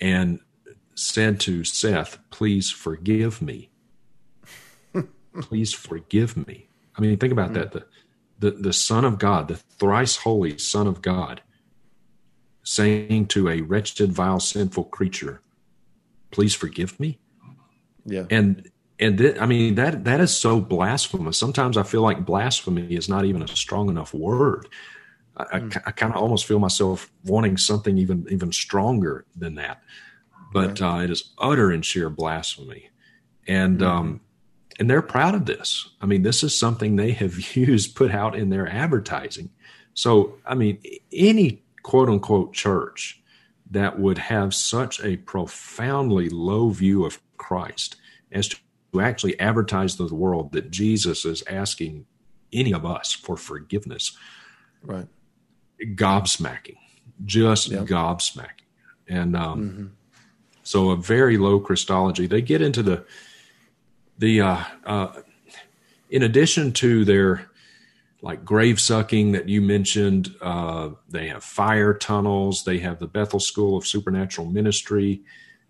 and 0.00 0.40
said 0.94 1.40
to 1.40 1.64
Seth, 1.64 2.18
"Please 2.30 2.70
forgive 2.70 3.40
me." 3.40 3.70
please 5.40 5.72
forgive 5.72 6.46
me. 6.46 6.68
I 6.96 7.00
mean, 7.00 7.16
think 7.18 7.32
about 7.32 7.50
mm. 7.50 7.54
that. 7.54 7.72
The, 7.72 7.84
the, 8.38 8.50
the 8.50 8.72
Son 8.72 9.04
of 9.04 9.18
God, 9.18 9.48
the 9.48 9.56
thrice 9.56 10.16
holy 10.16 10.58
Son 10.58 10.86
of 10.86 11.02
God, 11.02 11.42
saying 12.62 13.26
to 13.28 13.48
a 13.48 13.60
wretched, 13.60 14.12
vile, 14.12 14.40
sinful 14.40 14.84
creature, 14.84 15.40
please 16.30 16.54
forgive 16.54 16.98
me. 16.98 17.18
Yeah. 18.06 18.24
And, 18.30 18.70
and 18.98 19.18
th- 19.18 19.38
I 19.38 19.46
mean, 19.46 19.74
that, 19.74 20.04
that 20.04 20.20
is 20.20 20.34
so 20.34 20.60
blasphemous. 20.60 21.36
Sometimes 21.36 21.76
I 21.76 21.82
feel 21.82 22.02
like 22.02 22.24
blasphemy 22.24 22.94
is 22.94 23.08
not 23.08 23.24
even 23.24 23.42
a 23.42 23.48
strong 23.48 23.90
enough 23.90 24.14
word. 24.14 24.68
I, 25.36 25.44
mm. 25.58 25.76
I, 25.76 25.82
I 25.86 25.90
kind 25.90 26.14
of 26.14 26.20
almost 26.20 26.46
feel 26.46 26.58
myself 26.58 27.10
wanting 27.24 27.56
something 27.56 27.98
even, 27.98 28.26
even 28.30 28.52
stronger 28.52 29.26
than 29.36 29.56
that. 29.56 29.82
But 30.52 30.80
uh, 30.80 31.00
it 31.02 31.10
is 31.10 31.32
utter 31.38 31.70
and 31.70 31.84
sheer 31.84 32.08
blasphemy. 32.08 32.90
And, 33.46 33.80
mm. 33.80 33.86
um, 33.86 34.20
and 34.78 34.88
they're 34.88 35.02
proud 35.02 35.34
of 35.34 35.46
this. 35.46 35.90
I 36.00 36.06
mean, 36.06 36.22
this 36.22 36.42
is 36.42 36.58
something 36.58 36.96
they 36.96 37.12
have 37.12 37.56
used, 37.56 37.94
put 37.94 38.12
out 38.12 38.36
in 38.36 38.50
their 38.50 38.68
advertising. 38.68 39.50
So, 39.94 40.36
I 40.46 40.54
mean, 40.54 40.78
any 41.12 41.62
quote 41.82 42.08
unquote 42.08 42.52
church 42.52 43.22
that 43.70 43.98
would 43.98 44.18
have 44.18 44.54
such 44.54 45.02
a 45.02 45.16
profoundly 45.16 46.28
low 46.28 46.70
view 46.70 47.04
of 47.04 47.20
Christ 47.36 47.96
as 48.30 48.48
to 48.48 48.56
actually 49.00 49.38
advertise 49.40 49.96
to 49.96 50.06
the 50.06 50.14
world 50.14 50.52
that 50.52 50.70
Jesus 50.70 51.24
is 51.24 51.42
asking 51.48 52.06
any 52.52 52.72
of 52.72 52.86
us 52.86 53.12
for 53.12 53.36
forgiveness. 53.36 54.16
Right. 54.82 55.08
Gobsmacking, 55.80 56.76
just 57.24 57.68
yep. 57.68 57.84
gobsmacking. 57.84 58.50
And 59.08 59.36
um, 59.36 59.70
mm-hmm. 59.70 59.86
so 60.62 60.90
a 60.90 60.96
very 60.96 61.36
low 61.36 61.60
Christology. 61.60 62.26
They 62.26 62.40
get 62.40 62.62
into 62.62 62.82
the 62.82 63.04
the 64.18 64.40
uh, 64.40 64.64
uh, 64.84 65.12
in 66.08 66.22
addition 66.22 66.72
to 66.72 67.04
their 67.04 67.50
like 68.22 68.44
grave 68.44 68.80
sucking 68.80 69.32
that 69.32 69.48
you 69.48 69.60
mentioned, 69.60 70.34
uh, 70.40 70.90
they 71.08 71.28
have 71.28 71.44
fire 71.44 71.94
tunnels. 71.94 72.64
They 72.64 72.78
have 72.78 72.98
the 72.98 73.06
Bethel 73.06 73.40
School 73.40 73.76
of 73.76 73.86
Supernatural 73.86 74.48
Ministry 74.48 75.22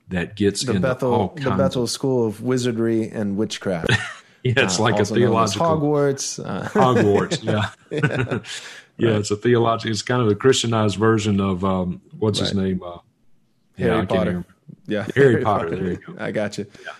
that 0.08 0.36
gets 0.36 0.64
the 0.64 0.78
Bethel 0.78 1.34
the 1.36 1.50
Bethel 1.50 1.86
School 1.86 2.26
of 2.26 2.42
Wizardry 2.42 3.08
and 3.08 3.36
Witchcraft. 3.36 3.90
yeah, 4.42 4.54
it's 4.56 4.78
uh, 4.78 4.82
like 4.82 4.98
a 5.00 5.04
theological 5.04 5.66
Hogwarts. 5.66 6.44
Uh, 6.44 6.68
Hogwarts, 6.68 7.42
yeah. 7.42 7.70
yeah. 7.90 9.10
yeah, 9.10 9.18
it's 9.18 9.30
a 9.30 9.36
theology. 9.36 9.90
It's 9.90 10.02
kind 10.02 10.22
of 10.22 10.28
a 10.28 10.34
Christianized 10.34 10.96
version 10.96 11.40
of 11.40 11.64
um, 11.64 12.00
what's 12.18 12.40
right. 12.40 12.48
his 12.48 12.56
name? 12.56 12.82
Uh, 12.82 12.98
Harry 13.76 13.96
yeah, 13.96 14.04
Potter. 14.04 14.44
Yeah, 14.86 15.06
Harry, 15.14 15.32
Harry 15.32 15.44
Potter. 15.44 15.64
Potter. 15.64 15.76
There 15.76 15.90
you 15.90 15.96
go. 15.96 16.16
I 16.18 16.30
got 16.30 16.58
you. 16.58 16.66
Yeah. 16.84 16.92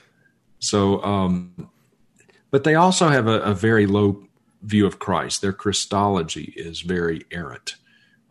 So, 0.59 1.03
um, 1.03 1.71
but 2.51 2.65
they 2.65 2.75
also 2.75 3.09
have 3.09 3.29
a, 3.29 3.41
a, 3.41 3.55
very 3.55 3.87
low 3.87 4.27
view 4.67 4.87
of 4.87 4.99
Christ. 4.99 5.41
Their 5.41 5.53
Christology 5.53 6.53
is 6.57 6.81
very 6.81 7.25
errant. 7.31 7.77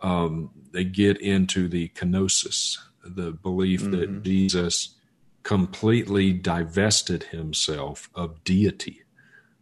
Um, 0.01 0.51
they 0.71 0.83
get 0.83 1.19
into 1.19 1.67
the 1.67 1.87
kenosis, 1.89 2.77
the 3.03 3.31
belief 3.31 3.81
mm-hmm. 3.81 3.91
that 3.91 4.23
Jesus 4.23 4.95
completely 5.43 6.33
divested 6.33 7.23
himself 7.23 8.09
of 8.13 8.43
deity 8.43 9.03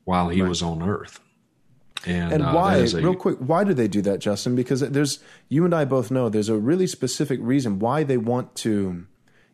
while 0.03 0.30
he 0.30 0.42
right. 0.42 0.50
was 0.50 0.62
on 0.62 0.82
earth. 0.82 1.20
And, 2.06 2.34
and 2.34 2.44
uh, 2.44 2.51
why, 2.51 2.75
a, 2.75 2.88
real 2.88 3.15
quick, 3.15 3.38
why 3.38 3.63
do 3.63 3.74
they 3.74 3.88
do 3.88 4.01
that, 4.01 4.20
Justin? 4.20 4.56
Because 4.56 4.82
there's, 4.82 5.20
you 5.48 5.63
and 5.63 5.74
I 5.74 5.86
both 5.86 6.12
know 6.12 6.27
there's 6.27 6.50
a 6.50 6.58
really 6.58 6.88
specific 6.88 7.39
reason 7.42 7.80
why 7.80 8.03
they 8.03 8.18
want 8.18 8.56
to 8.56 9.06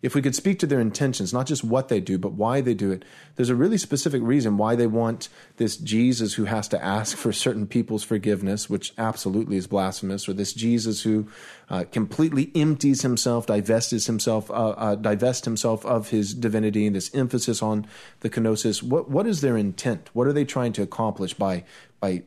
if 0.01 0.15
we 0.15 0.21
could 0.21 0.35
speak 0.35 0.59
to 0.59 0.67
their 0.67 0.79
intentions, 0.79 1.33
not 1.33 1.45
just 1.45 1.63
what 1.63 1.89
they 1.89 1.99
do, 1.99 2.17
but 2.17 2.31
why 2.31 2.61
they 2.61 2.73
do 2.73 2.91
it, 2.91 3.03
there's 3.35 3.49
a 3.49 3.55
really 3.55 3.77
specific 3.77 4.21
reason 4.23 4.57
why 4.57 4.75
they 4.75 4.87
want 4.87 5.27
this 5.57 5.75
Jesus 5.75 6.35
who 6.35 6.45
has 6.45 6.69
to 6.69 6.81
ask 6.81 7.17
for 7.17 7.33
certain 7.33 7.67
people's 7.67 8.03
forgiveness, 8.03 8.69
which 8.69 8.93
absolutely 8.97 9.57
is 9.57 9.67
blasphemous, 9.67 10.29
or 10.29 10.33
this 10.33 10.53
Jesus 10.53 11.01
who 11.01 11.27
uh, 11.69 11.83
completely 11.91 12.49
empties 12.55 13.01
himself, 13.01 13.45
divests 13.45 14.05
himself, 14.05 14.49
uh, 14.49 14.69
uh, 14.69 14.95
divest 14.95 15.43
himself 15.43 15.85
of 15.85 16.09
his 16.09 16.33
divinity, 16.33 16.87
and 16.87 16.95
this 16.95 17.13
emphasis 17.13 17.61
on 17.61 17.85
the 18.21 18.29
kenosis. 18.29 18.81
What 18.81 19.09
what 19.09 19.27
is 19.27 19.41
their 19.41 19.57
intent? 19.57 20.09
What 20.13 20.27
are 20.27 20.33
they 20.33 20.45
trying 20.45 20.71
to 20.73 20.81
accomplish 20.81 21.33
by 21.33 21.65
by 21.99 22.23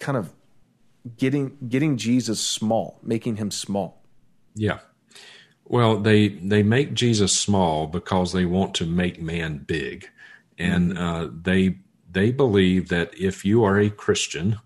kind 0.00 0.18
of 0.18 0.32
getting 1.16 1.56
getting 1.68 1.96
Jesus 1.96 2.40
small, 2.40 2.98
making 3.02 3.36
him 3.36 3.52
small? 3.52 4.02
Yeah. 4.54 4.80
Well, 5.72 5.96
they 5.96 6.28
they 6.28 6.62
make 6.62 6.92
Jesus 6.92 7.32
small 7.32 7.86
because 7.86 8.34
they 8.34 8.44
want 8.44 8.74
to 8.74 8.84
make 8.84 9.22
man 9.22 9.64
big, 9.66 10.06
and 10.58 10.92
mm-hmm. 10.92 11.02
uh, 11.02 11.28
they 11.32 11.78
they 12.10 12.30
believe 12.30 12.90
that 12.90 13.18
if 13.18 13.42
you 13.42 13.64
are 13.64 13.80
a 13.80 13.88
Christian, 13.88 14.58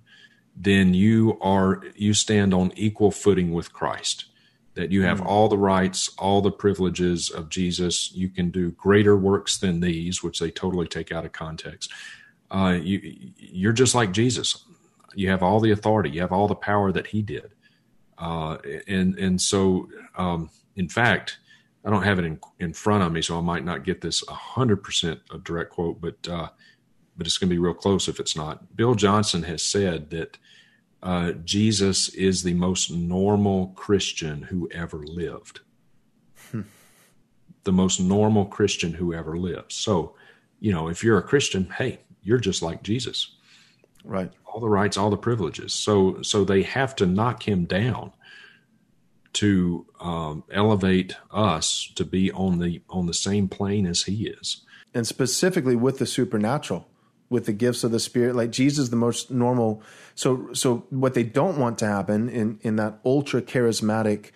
then 0.56 0.94
you 0.94 1.38
are 1.40 1.80
you 1.94 2.12
stand 2.12 2.52
on 2.52 2.72
equal 2.74 3.12
footing 3.12 3.52
with 3.52 3.72
Christ. 3.72 4.24
That 4.74 4.90
you 4.90 5.04
have 5.04 5.18
mm-hmm. 5.18 5.28
all 5.28 5.48
the 5.48 5.56
rights, 5.56 6.10
all 6.18 6.42
the 6.42 6.50
privileges 6.50 7.30
of 7.30 7.50
Jesus. 7.50 8.10
You 8.12 8.28
can 8.28 8.50
do 8.50 8.72
greater 8.72 9.16
works 9.16 9.58
than 9.58 9.78
these, 9.78 10.24
which 10.24 10.40
they 10.40 10.50
totally 10.50 10.88
take 10.88 11.12
out 11.12 11.24
of 11.24 11.30
context. 11.30 11.88
Uh, 12.50 12.80
you 12.82 13.30
you're 13.38 13.72
just 13.72 13.94
like 13.94 14.10
Jesus. 14.10 14.64
You 15.14 15.30
have 15.30 15.44
all 15.44 15.60
the 15.60 15.70
authority. 15.70 16.10
You 16.10 16.22
have 16.22 16.32
all 16.32 16.48
the 16.48 16.56
power 16.56 16.90
that 16.90 17.06
He 17.06 17.22
did, 17.22 17.52
uh, 18.18 18.56
and 18.88 19.16
and 19.16 19.40
so. 19.40 19.88
Um, 20.16 20.50
in 20.76 20.88
fact, 20.88 21.38
I 21.84 21.90
don't 21.90 22.02
have 22.02 22.18
it 22.18 22.24
in, 22.24 22.38
in 22.58 22.72
front 22.72 23.04
of 23.04 23.12
me, 23.12 23.22
so 23.22 23.38
I 23.38 23.40
might 23.40 23.64
not 23.64 23.84
get 23.84 24.00
this 24.00 24.22
100% 24.24 25.20
a 25.32 25.38
direct 25.38 25.70
quote, 25.70 26.00
but, 26.00 26.28
uh, 26.28 26.48
but 27.16 27.26
it's 27.26 27.38
going 27.38 27.48
to 27.48 27.54
be 27.54 27.60
real 27.60 27.74
close 27.74 28.08
if 28.08 28.20
it's 28.20 28.36
not. 28.36 28.76
Bill 28.76 28.94
Johnson 28.94 29.44
has 29.44 29.62
said 29.62 30.10
that 30.10 30.38
uh, 31.02 31.32
Jesus 31.44 32.08
is 32.10 32.42
the 32.42 32.54
most 32.54 32.90
normal 32.90 33.68
Christian 33.68 34.42
who 34.42 34.68
ever 34.72 34.98
lived. 34.98 35.60
Hmm. 36.50 36.62
The 37.62 37.72
most 37.72 38.00
normal 38.00 38.46
Christian 38.46 38.92
who 38.92 39.14
ever 39.14 39.38
lived. 39.38 39.72
So, 39.72 40.16
you 40.58 40.72
know, 40.72 40.88
if 40.88 41.04
you're 41.04 41.18
a 41.18 41.22
Christian, 41.22 41.70
hey, 41.78 42.00
you're 42.22 42.38
just 42.38 42.62
like 42.62 42.82
Jesus. 42.82 43.36
Right. 44.04 44.32
All 44.44 44.60
the 44.60 44.68
rights, 44.68 44.96
all 44.96 45.10
the 45.10 45.16
privileges. 45.16 45.72
So, 45.72 46.22
so 46.22 46.44
they 46.44 46.62
have 46.62 46.96
to 46.96 47.06
knock 47.06 47.46
him 47.46 47.64
down 47.64 48.12
to 49.36 49.84
um, 50.00 50.44
elevate 50.50 51.14
us 51.30 51.92
to 51.94 52.04
be 52.04 52.32
on 52.32 52.58
the 52.58 52.80
on 52.88 53.06
the 53.06 53.14
same 53.14 53.48
plane 53.48 53.86
as 53.86 54.04
he 54.04 54.26
is. 54.26 54.62
And 54.94 55.06
specifically 55.06 55.76
with 55.76 55.98
the 55.98 56.06
supernatural 56.06 56.88
with 57.28 57.44
the 57.44 57.52
gifts 57.52 57.82
of 57.82 57.90
the 57.90 57.98
spirit 57.98 58.36
like 58.36 58.50
jesus 58.50 58.88
the 58.88 58.96
most 58.96 59.30
normal. 59.30 59.82
So 60.14 60.52
so 60.54 60.86
what 60.90 61.14
they 61.14 61.22
don't 61.22 61.58
want 61.58 61.78
to 61.78 61.86
happen 61.86 62.28
in 62.28 62.58
in 62.62 62.76
that 62.76 62.98
ultra 63.04 63.42
charismatic 63.42 64.30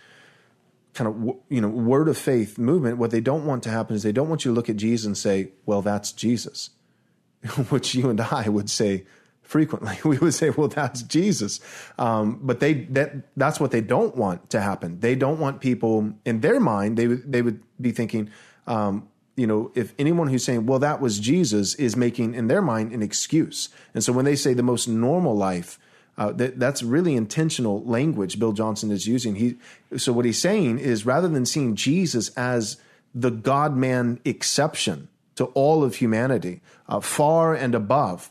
kind 0.92 1.08
of 1.08 1.36
you 1.48 1.60
know 1.62 1.68
word 1.68 2.08
of 2.08 2.18
faith 2.18 2.58
movement 2.58 2.98
what 2.98 3.10
they 3.10 3.20
don't 3.20 3.46
want 3.46 3.62
to 3.62 3.70
happen 3.70 3.96
is 3.96 4.02
they 4.02 4.12
don't 4.12 4.28
want 4.28 4.44
you 4.44 4.50
to 4.50 4.54
look 4.54 4.68
at 4.68 4.76
jesus 4.76 5.06
and 5.06 5.16
say 5.16 5.52
well 5.64 5.82
that's 5.82 6.10
jesus 6.10 6.70
which 7.70 7.94
you 7.94 8.10
and 8.10 8.20
i 8.20 8.48
would 8.48 8.68
say 8.68 9.04
frequently. 9.50 9.98
We 10.04 10.18
would 10.18 10.34
say, 10.34 10.50
"Well, 10.50 10.68
that's 10.68 11.02
Jesus," 11.02 11.60
um, 11.98 12.38
but 12.42 12.60
they 12.60 12.72
that 12.96 13.36
that's 13.36 13.60
what 13.60 13.70
they 13.72 13.80
don't 13.80 14.16
want 14.16 14.50
to 14.50 14.60
happen. 14.60 15.00
They 15.00 15.14
don't 15.14 15.40
want 15.40 15.60
people 15.60 16.14
in 16.24 16.40
their 16.40 16.60
mind. 16.60 16.96
They 16.96 17.08
would 17.08 17.30
they 17.30 17.42
would 17.42 17.60
be 17.80 17.90
thinking, 17.90 18.30
um, 18.66 19.08
you 19.36 19.46
know, 19.46 19.72
if 19.74 19.92
anyone 19.98 20.28
who's 20.28 20.44
saying, 20.44 20.66
"Well, 20.66 20.78
that 20.78 21.00
was 21.00 21.18
Jesus," 21.18 21.74
is 21.74 21.96
making 21.96 22.34
in 22.34 22.46
their 22.48 22.62
mind 22.62 22.92
an 22.92 23.02
excuse. 23.02 23.68
And 23.92 24.02
so 24.04 24.12
when 24.12 24.24
they 24.24 24.36
say 24.36 24.54
the 24.54 24.62
most 24.62 24.88
normal 24.88 25.36
life. 25.36 25.78
Uh, 26.18 26.32
that, 26.32 26.58
that's 26.58 26.82
really 26.82 27.16
intentional 27.16 27.82
language 27.84 28.38
Bill 28.38 28.52
Johnson 28.52 28.90
is 28.90 29.06
using. 29.06 29.36
He 29.36 29.56
so 29.96 30.12
what 30.12 30.26
he's 30.26 30.38
saying 30.38 30.78
is 30.78 31.06
rather 31.06 31.28
than 31.28 31.46
seeing 31.46 31.76
Jesus 31.76 32.28
as 32.36 32.76
the 33.14 33.30
God 33.30 33.74
man 33.74 34.20
exception 34.26 35.08
to 35.36 35.46
all 35.54 35.82
of 35.82 35.94
humanity, 35.94 36.60
uh, 36.88 37.00
far 37.00 37.54
and 37.54 37.74
above 37.74 38.30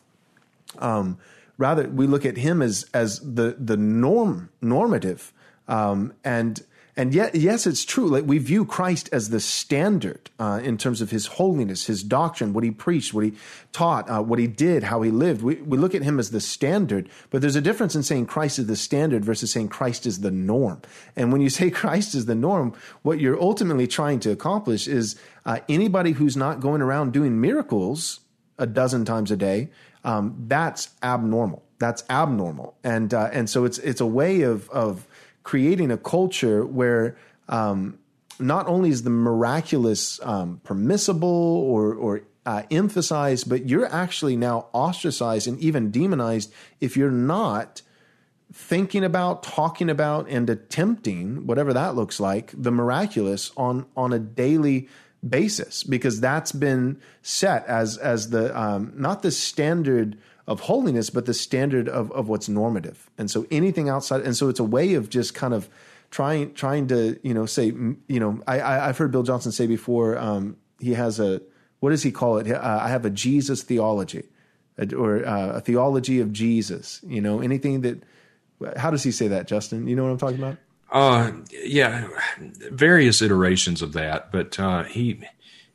um, 0.78 1.18
rather, 1.58 1.88
we 1.88 2.08
look 2.08 2.26
at 2.26 2.38
him 2.38 2.62
as 2.62 2.86
as 2.94 3.20
the 3.20 3.56
the 3.60 3.78
norm 3.78 4.50
normative, 4.62 5.34
um, 5.68 6.14
and 6.24 6.64
and 6.96 7.14
yet 7.14 7.34
yes, 7.34 7.66
it's 7.66 7.86
true. 7.86 8.08
Like 8.08 8.26
we 8.26 8.40
view 8.40 8.66
Christ 8.66 9.10
as 9.12 9.30
the 9.30 9.40
standard 9.40 10.30
uh, 10.40 10.60
in 10.64 10.78
terms 10.78 11.02
of 11.02 11.12
his 11.12 11.28
holiness, 11.28 11.86
his 11.86 12.04
doctrine, 12.04 12.52
what 12.52 12.64
he 12.64 12.72
preached, 12.72 13.14
what 13.14 13.24
he 13.24 13.34
taught, 13.72 14.10
uh, 14.10 14.22
what 14.22 14.38
he 14.38 14.48
did, 14.48 14.84
how 14.84 15.02
he 15.02 15.12
lived. 15.12 15.42
We 15.42 15.56
we 15.56 15.78
look 15.78 15.96
at 15.96 16.02
him 16.02 16.20
as 16.20 16.32
the 16.32 16.42
standard, 16.42 17.10
but 17.30 17.42
there's 17.42 17.56
a 17.56 17.62
difference 17.62 17.96
in 17.96 18.04
saying 18.04 18.26
Christ 18.26 18.60
is 18.60 18.68
the 18.68 18.76
standard 18.76 19.24
versus 19.24 19.52
saying 19.52 19.70
Christ 19.70 20.06
is 20.06 20.20
the 20.22 20.32
norm. 20.32 20.82
And 21.16 21.32
when 21.32 21.42
you 21.42 21.50
say 21.60 21.70
Christ 21.70 22.16
is 22.16 22.26
the 22.26 22.36
norm, 22.36 22.74
what 23.02 23.20
you're 23.20 23.42
ultimately 23.42 23.88
trying 23.88 24.20
to 24.22 24.32
accomplish 24.32 24.88
is 24.88 25.18
uh, 25.46 25.60
anybody 25.70 26.12
who's 26.12 26.36
not 26.36 26.60
going 26.60 26.82
around 26.82 27.14
doing 27.14 27.40
miracles 27.40 28.20
a 28.58 28.68
dozen 28.68 29.06
times 29.06 29.32
a 29.32 29.38
day 29.38 29.70
um, 30.10 30.46
that's 30.48 30.90
abnormal. 31.04 31.64
That's 31.78 32.04
abnormal, 32.10 32.76
and 32.84 33.14
uh, 33.14 33.30
and 33.32 33.50
so 33.50 33.64
it's 33.64 33.78
it's 33.78 34.02
a 34.02 34.06
way 34.06 34.42
of 34.42 34.70
of 34.70 35.08
creating 35.44 35.92
a 35.92 35.98
culture 35.98 36.66
where 36.66 37.16
um, 37.48 38.00
not 38.40 38.68
only 38.68 38.90
is 38.90 39.04
the 39.04 39.10
miraculous 39.10 40.20
um, 40.24 40.62
permissible 40.64 41.30
or 41.30 41.94
or 41.94 42.22
uh, 42.46 42.64
emphasized, 42.72 43.48
but 43.48 43.70
you're 43.70 43.86
actually 43.94 44.36
now 44.36 44.68
ostracized 44.74 45.48
and 45.48 45.60
even 45.60 45.92
demonized 45.92 46.52
if 46.82 46.98
you're 46.98 47.12
not 47.12 47.82
thinking 48.52 49.04
about, 49.04 49.44
talking 49.44 49.90
about, 49.90 50.28
and 50.28 50.50
attempting 50.50 51.46
whatever 51.46 51.72
that 51.72 51.96
looks 51.96 52.20
like 52.20 52.52
the 52.58 52.72
miraculous 52.72 53.52
on 53.56 53.86
on 53.96 54.12
a 54.12 54.20
daily 54.20 54.90
basis 55.28 55.84
because 55.84 56.22
that's 56.22 56.52
been 56.52 57.00
set 57.22 57.66
as 57.66 57.98
as 57.98 58.30
the 58.30 58.58
um, 58.58 58.94
not 58.96 59.22
the 59.22 59.32
standard 59.32 60.18
of 60.48 60.62
holiness 60.62 61.10
but 61.10 61.26
the 61.26 61.34
standard 61.34 61.90
of 61.90 62.12
of 62.12 62.30
what's 62.30 62.48
normative. 62.48 63.10
And 63.18 63.30
so 63.30 63.46
anything 63.52 63.90
outside 63.90 64.22
and 64.22 64.36
so 64.36 64.50
it's 64.50 64.60
a 64.60 64.64
way 64.64 64.94
of 64.94 65.10
just 65.10 65.34
kind 65.34 65.54
of 65.54 65.70
trying 66.10 66.54
trying 66.54 66.88
to 66.88 67.20
you 67.22 67.34
know 67.34 67.46
say 67.46 67.66
you 67.66 68.20
know 68.20 68.42
I, 68.48 68.62
I 68.62 68.86
have 68.88 68.98
heard 68.98 69.12
Bill 69.12 69.24
Johnson 69.24 69.52
say 69.52 69.68
before 69.68 70.18
um, 70.18 70.58
he 70.80 70.94
has 70.94 71.20
a 71.20 71.42
what 71.80 71.92
does 71.92 72.04
he 72.04 72.12
call 72.12 72.38
it? 72.38 72.52
Uh, 72.52 72.80
I 72.82 72.90
have 72.90 73.06
a 73.06 73.10
Jesus 73.10 73.64
theology 73.64 74.24
or 74.96 75.26
uh, 75.26 75.58
a 75.58 75.62
theology 75.62 76.20
of 76.20 76.32
Jesus 76.32 77.02
you 77.06 77.20
know 77.20 77.42
anything 77.42 77.82
that 77.82 78.04
how 78.78 78.92
does 78.92 79.04
he 79.04 79.12
say 79.12 79.28
that 79.30 79.48
Justin? 79.48 79.88
You 79.88 79.96
know 79.96 80.04
what 80.04 80.12
I'm 80.12 80.18
talking 80.18 80.40
about 80.40 80.58
uh, 80.92 81.32
yeah, 81.52 82.08
various 82.72 83.22
iterations 83.22 83.82
of 83.82 83.94
that, 83.94 84.32
but 84.32 84.60
uh, 84.60 84.84
he 84.84 85.24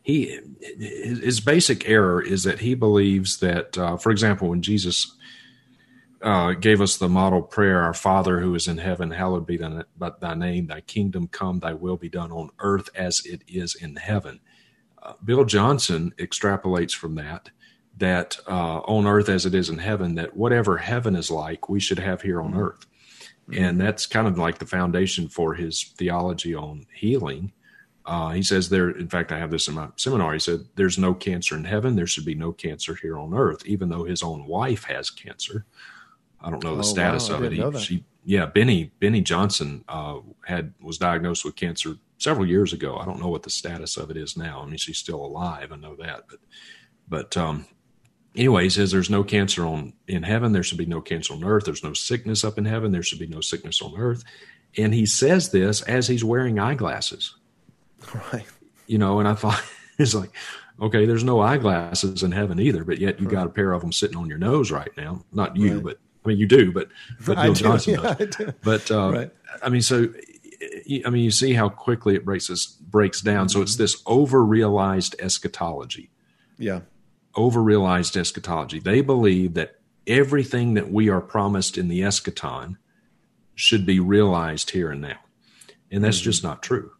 he 0.02 0.40
his 0.78 1.40
basic 1.40 1.88
error 1.88 2.20
is 2.20 2.42
that 2.44 2.60
he 2.60 2.74
believes 2.74 3.38
that, 3.38 3.78
uh, 3.78 3.96
for 3.96 4.10
example, 4.10 4.48
when 4.48 4.62
Jesus 4.62 5.16
uh, 6.20 6.52
gave 6.52 6.80
us 6.80 6.96
the 6.96 7.08
model 7.08 7.42
prayer, 7.42 7.80
"Our 7.82 7.94
Father 7.94 8.40
who 8.40 8.54
is 8.54 8.66
in 8.66 8.78
heaven, 8.78 9.12
hallowed 9.12 9.46
be 9.46 9.56
thy, 9.56 9.82
thy 10.20 10.34
name. 10.34 10.66
Thy 10.66 10.80
kingdom 10.80 11.28
come. 11.28 11.60
Thy 11.60 11.74
will 11.74 11.96
be 11.96 12.08
done 12.08 12.32
on 12.32 12.50
earth 12.58 12.88
as 12.94 13.24
it 13.24 13.42
is 13.46 13.74
in 13.74 13.96
heaven." 13.96 14.40
Uh, 15.00 15.12
Bill 15.24 15.44
Johnson 15.44 16.12
extrapolates 16.18 16.94
from 16.94 17.14
that 17.16 17.50
that 17.96 18.38
uh, 18.48 18.78
on 18.80 19.06
earth 19.06 19.28
as 19.28 19.46
it 19.46 19.54
is 19.54 19.68
in 19.68 19.78
heaven, 19.78 20.16
that 20.16 20.36
whatever 20.36 20.78
heaven 20.78 21.14
is 21.14 21.30
like, 21.30 21.68
we 21.68 21.78
should 21.78 22.00
have 22.00 22.22
here 22.22 22.42
on 22.42 22.50
mm-hmm. 22.50 22.60
earth 22.60 22.86
and 23.52 23.80
that's 23.80 24.06
kind 24.06 24.26
of 24.26 24.38
like 24.38 24.58
the 24.58 24.66
foundation 24.66 25.28
for 25.28 25.54
his 25.54 25.92
theology 25.96 26.54
on 26.54 26.86
healing. 26.94 27.52
Uh, 28.06 28.30
he 28.30 28.42
says 28.42 28.68
there, 28.68 28.90
in 28.90 29.08
fact, 29.08 29.32
I 29.32 29.38
have 29.38 29.50
this 29.50 29.66
in 29.68 29.74
my 29.74 29.88
seminar. 29.96 30.32
He 30.32 30.38
said, 30.38 30.60
There's 30.74 30.98
no 30.98 31.14
cancer 31.14 31.56
in 31.56 31.64
heaven. 31.64 31.96
There 31.96 32.06
should 32.06 32.24
be 32.24 32.34
no 32.34 32.52
cancer 32.52 32.94
here 32.94 33.18
on 33.18 33.34
earth, 33.34 33.64
even 33.66 33.88
though 33.88 34.04
his 34.04 34.22
own 34.22 34.46
wife 34.46 34.84
has 34.84 35.10
cancer. 35.10 35.64
I 36.40 36.50
don't 36.50 36.62
know 36.62 36.74
the 36.74 36.80
oh, 36.80 36.82
status 36.82 37.30
wow. 37.30 37.36
of 37.36 37.44
it. 37.44 37.52
He, 37.52 37.78
she, 37.78 38.04
yeah, 38.24 38.46
Beni 38.46 38.92
Beni 39.00 39.22
Johnson 39.22 39.84
uh, 39.88 40.18
had 40.46 40.74
was 40.80 40.98
diagnosed 40.98 41.44
with 41.44 41.56
cancer 41.56 41.96
several 42.18 42.46
years 42.46 42.72
ago. 42.72 42.98
I 42.98 43.06
don't 43.06 43.20
know 43.20 43.28
what 43.28 43.42
the 43.42 43.50
status 43.50 43.96
of 43.96 44.10
it 44.10 44.16
is 44.16 44.36
now. 44.36 44.60
I 44.62 44.66
mean, 44.66 44.76
she's 44.76 44.98
still 44.98 45.24
alive. 45.24 45.72
I 45.72 45.76
know 45.76 45.96
that, 45.96 46.24
but 46.28 46.40
but 47.08 47.36
um, 47.36 47.66
anyway, 48.34 48.64
he 48.64 48.70
says 48.70 48.90
there's 48.90 49.10
no 49.10 49.24
cancer 49.24 49.64
on 49.64 49.92
in 50.08 50.22
heaven. 50.22 50.52
There 50.52 50.62
should 50.62 50.78
be 50.78 50.86
no 50.86 51.00
cancer 51.00 51.34
on 51.34 51.44
earth. 51.44 51.64
There's 51.64 51.84
no 51.84 51.92
sickness 51.92 52.44
up 52.44 52.58
in 52.58 52.64
heaven. 52.64 52.92
There 52.92 53.02
should 53.02 53.18
be 53.18 53.26
no 53.26 53.40
sickness 53.40 53.80
on 53.82 53.94
earth. 53.96 54.24
And 54.76 54.92
he 54.92 55.06
says 55.06 55.50
this 55.50 55.82
as 55.82 56.08
he's 56.08 56.24
wearing 56.24 56.58
eyeglasses. 56.58 57.36
Right. 58.32 58.46
You 58.86 58.98
know, 58.98 59.18
and 59.18 59.28
I 59.28 59.34
thought 59.34 59.62
it's 59.98 60.14
like, 60.14 60.30
okay, 60.80 61.06
there's 61.06 61.24
no 61.24 61.40
eyeglasses 61.40 62.22
in 62.22 62.32
heaven 62.32 62.58
either, 62.58 62.84
but 62.84 62.98
yet 62.98 63.20
you 63.20 63.26
right. 63.26 63.34
got 63.34 63.46
a 63.46 63.50
pair 63.50 63.72
of 63.72 63.80
them 63.80 63.92
sitting 63.92 64.16
on 64.16 64.28
your 64.28 64.38
nose 64.38 64.70
right 64.70 64.90
now. 64.96 65.24
Not 65.32 65.56
you, 65.56 65.76
right. 65.76 65.84
but 65.84 65.98
I 66.24 66.28
mean, 66.28 66.38
you 66.38 66.46
do, 66.46 66.72
but 66.72 66.88
but 67.24 67.40
Bill 67.40 67.54
Johnson 67.54 67.94
yeah, 67.94 68.14
does. 68.14 68.54
But 68.62 68.90
uh, 68.90 69.12
right. 69.12 69.30
I 69.62 69.68
mean, 69.68 69.82
so 69.82 70.08
I 71.04 71.10
mean, 71.10 71.22
you 71.22 71.30
see 71.30 71.52
how 71.52 71.68
quickly 71.68 72.14
it 72.14 72.24
breaks 72.24 72.48
breaks 72.66 73.20
down. 73.20 73.46
Mm-hmm. 73.46 73.52
So 73.52 73.62
it's 73.62 73.76
this 73.76 74.02
over 74.06 74.44
realized 74.44 75.16
eschatology. 75.18 76.10
Yeah, 76.58 76.80
over 77.36 77.62
realized 77.62 78.16
eschatology. 78.16 78.78
They 78.78 79.00
believe 79.00 79.54
that 79.54 79.78
everything 80.06 80.74
that 80.74 80.90
we 80.90 81.08
are 81.08 81.20
promised 81.20 81.78
in 81.78 81.88
the 81.88 82.00
eschaton 82.00 82.76
should 83.54 83.86
be 83.86 84.00
realized 84.00 84.70
here 84.70 84.90
and 84.90 85.00
now, 85.00 85.18
and 85.90 86.02
that's 86.04 86.18
mm-hmm. 86.18 86.24
just 86.24 86.42
not 86.42 86.62
true. 86.62 86.92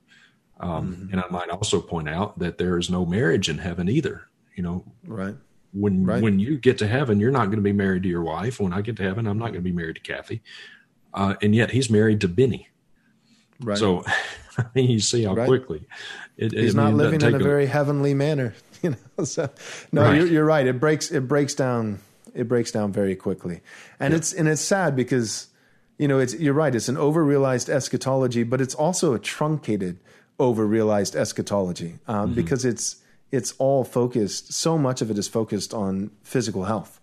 Um, 0.60 0.94
mm-hmm. 0.94 1.12
And 1.12 1.20
I 1.20 1.28
might 1.28 1.50
also 1.50 1.80
point 1.80 2.08
out 2.08 2.38
that 2.38 2.58
there 2.58 2.78
is 2.78 2.88
no 2.88 3.04
marriage 3.04 3.48
in 3.48 3.58
heaven 3.58 3.88
either. 3.88 4.28
You 4.54 4.62
know, 4.62 4.84
right 5.06 5.34
when 5.74 6.06
right. 6.06 6.22
when 6.22 6.38
you 6.38 6.56
get 6.56 6.78
to 6.78 6.86
heaven, 6.86 7.20
you're 7.20 7.32
not 7.32 7.46
going 7.46 7.56
to 7.56 7.62
be 7.62 7.72
married 7.72 8.04
to 8.04 8.08
your 8.08 8.22
wife. 8.22 8.60
When 8.60 8.72
I 8.72 8.80
get 8.80 8.96
to 8.96 9.02
heaven, 9.02 9.26
I'm 9.26 9.38
not 9.38 9.46
going 9.46 9.56
to 9.56 9.60
be 9.60 9.72
married 9.72 9.96
to 9.96 10.00
Kathy. 10.00 10.42
Uh, 11.12 11.34
and 11.42 11.54
yet 11.54 11.70
he's 11.70 11.90
married 11.90 12.20
to 12.22 12.28
Beni. 12.28 12.68
Right. 13.60 13.76
So 13.76 14.04
I 14.58 14.66
mean, 14.74 14.90
you 14.90 15.00
see 15.00 15.24
how 15.24 15.34
right. 15.34 15.46
quickly 15.46 15.86
it, 16.36 16.52
he's 16.52 16.74
not 16.74 16.88
mean, 16.88 16.96
living 16.98 17.22
in 17.22 17.34
a, 17.34 17.38
a, 17.38 17.40
very 17.40 17.66
heavenly 17.66 18.14
manner. 18.14 18.54
You 18.90 18.96
know, 19.16 19.24
so 19.24 19.48
no, 19.92 20.02
right. 20.02 20.16
You're, 20.16 20.26
you're, 20.26 20.44
right. 20.44 20.66
It 20.66 20.78
breaks 20.78 21.10
it 21.10 21.26
breaks 21.26 21.54
down 21.54 22.00
it 22.34 22.48
breaks 22.48 22.70
down 22.70 22.92
very 22.92 23.16
quickly, 23.16 23.62
and 23.98 24.12
yeah. 24.12 24.18
it's 24.18 24.32
and 24.34 24.46
it's 24.46 24.60
sad 24.60 24.94
because 24.94 25.46
you 25.96 26.06
know 26.06 26.18
it's 26.18 26.34
you're 26.34 26.52
right. 26.52 26.74
It's 26.74 26.90
an 26.90 26.96
overrealized 26.96 27.70
eschatology, 27.70 28.42
but 28.42 28.60
it's 28.60 28.74
also 28.74 29.14
a 29.14 29.18
truncated 29.18 30.00
overrealized 30.38 31.16
eschatology 31.16 31.98
um, 32.06 32.26
mm-hmm. 32.26 32.34
because 32.34 32.66
it's 32.66 32.96
it's 33.30 33.52
all 33.58 33.84
focused. 33.84 34.52
So 34.52 34.76
much 34.76 35.00
of 35.00 35.10
it 35.10 35.16
is 35.16 35.28
focused 35.28 35.72
on 35.72 36.10
physical 36.22 36.64
health, 36.64 37.00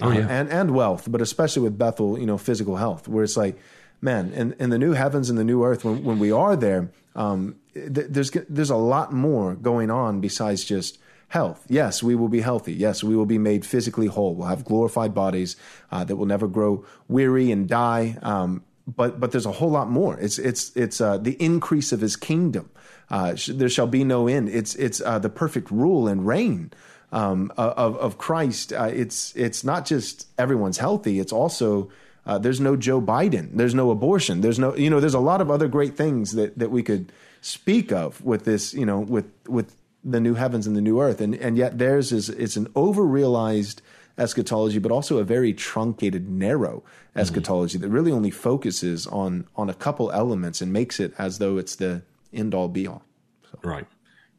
oh, 0.00 0.10
yeah. 0.10 0.20
uh, 0.20 0.28
and 0.28 0.48
and 0.50 0.70
wealth, 0.72 1.10
but 1.10 1.20
especially 1.20 1.62
with 1.62 1.76
Bethel, 1.78 2.18
you 2.18 2.26
know, 2.26 2.38
physical 2.38 2.76
health, 2.76 3.08
where 3.08 3.24
it's 3.24 3.36
like, 3.36 3.58
man, 4.00 4.32
in, 4.32 4.54
in 4.60 4.70
the 4.70 4.78
new 4.78 4.92
heavens 4.92 5.30
and 5.30 5.38
the 5.38 5.44
new 5.44 5.64
earth, 5.64 5.84
when 5.84 6.04
when 6.04 6.18
we 6.18 6.30
are 6.30 6.54
there, 6.54 6.90
um, 7.16 7.56
th- 7.74 8.06
there's 8.08 8.30
there's 8.48 8.70
a 8.70 8.76
lot 8.76 9.12
more 9.12 9.54
going 9.54 9.90
on 9.90 10.20
besides 10.20 10.64
just 10.64 10.98
health. 11.28 11.64
Yes, 11.68 12.02
we 12.02 12.14
will 12.14 12.28
be 12.28 12.40
healthy. 12.40 12.72
Yes, 12.72 13.02
we 13.02 13.16
will 13.16 13.26
be 13.26 13.38
made 13.38 13.66
physically 13.66 14.06
whole. 14.06 14.34
We'll 14.34 14.48
have 14.48 14.64
glorified 14.64 15.14
bodies 15.14 15.56
uh, 15.90 16.04
that 16.04 16.16
will 16.16 16.26
never 16.26 16.48
grow 16.48 16.84
weary 17.08 17.50
and 17.50 17.68
die. 17.68 18.18
Um, 18.22 18.64
but 18.86 19.18
but 19.18 19.32
there's 19.32 19.46
a 19.46 19.52
whole 19.52 19.70
lot 19.70 19.90
more. 19.90 20.18
It's 20.18 20.38
it's 20.38 20.76
it's 20.76 21.00
uh, 21.00 21.18
the 21.18 21.32
increase 21.42 21.92
of 21.92 22.00
His 22.00 22.16
kingdom. 22.16 22.70
Uh, 23.10 23.34
sh- 23.34 23.50
there 23.54 23.68
shall 23.68 23.86
be 23.86 24.04
no 24.04 24.28
end. 24.28 24.48
It's 24.48 24.74
it's 24.74 25.00
uh, 25.00 25.18
the 25.18 25.30
perfect 25.30 25.70
rule 25.70 26.06
and 26.06 26.26
reign 26.26 26.72
um, 27.12 27.52
of 27.56 27.96
of 27.96 28.18
Christ. 28.18 28.72
Uh, 28.72 28.90
it's 28.92 29.34
it's 29.36 29.64
not 29.64 29.86
just 29.86 30.28
everyone's 30.38 30.78
healthy. 30.78 31.18
It's 31.18 31.32
also 31.32 31.90
uh, 32.26 32.38
there's 32.38 32.60
no 32.60 32.76
Joe 32.76 33.00
Biden. 33.00 33.50
There's 33.54 33.74
no 33.74 33.90
abortion. 33.90 34.40
There's 34.40 34.58
no 34.58 34.74
you 34.76 34.90
know. 34.90 35.00
There's 35.00 35.14
a 35.14 35.20
lot 35.20 35.40
of 35.40 35.50
other 35.50 35.68
great 35.68 35.96
things 35.96 36.32
that 36.32 36.58
that 36.58 36.70
we 36.70 36.82
could 36.82 37.12
speak 37.40 37.92
of 37.92 38.22
with 38.24 38.44
this. 38.44 38.74
You 38.74 38.84
know, 38.84 39.00
with 39.00 39.26
with 39.46 39.74
the 40.04 40.20
new 40.20 40.34
heavens 40.34 40.66
and 40.66 40.76
the 40.76 40.80
new 40.80 41.00
earth, 41.00 41.20
and 41.20 41.34
and 41.34 41.56
yet 41.56 41.78
theirs 41.78 42.12
is 42.12 42.28
it's 42.28 42.56
an 42.56 42.66
overrealized 42.74 43.80
eschatology, 44.16 44.78
but 44.78 44.92
also 44.92 45.18
a 45.18 45.24
very 45.24 45.52
truncated, 45.52 46.28
narrow 46.28 46.78
mm-hmm. 46.78 47.20
eschatology 47.20 47.78
mm-hmm. 47.78 47.82
that 47.82 47.90
really 47.90 48.12
only 48.12 48.30
focuses 48.30 49.06
on 49.06 49.46
on 49.56 49.68
a 49.68 49.74
couple 49.74 50.10
elements 50.12 50.60
and 50.60 50.72
makes 50.72 51.00
it 51.00 51.14
as 51.18 51.38
though 51.38 51.56
it's 51.56 51.76
the 51.76 52.02
end 52.32 52.54
all 52.54 52.68
be 52.68 52.86
all. 52.86 53.02
So. 53.50 53.58
Right, 53.62 53.86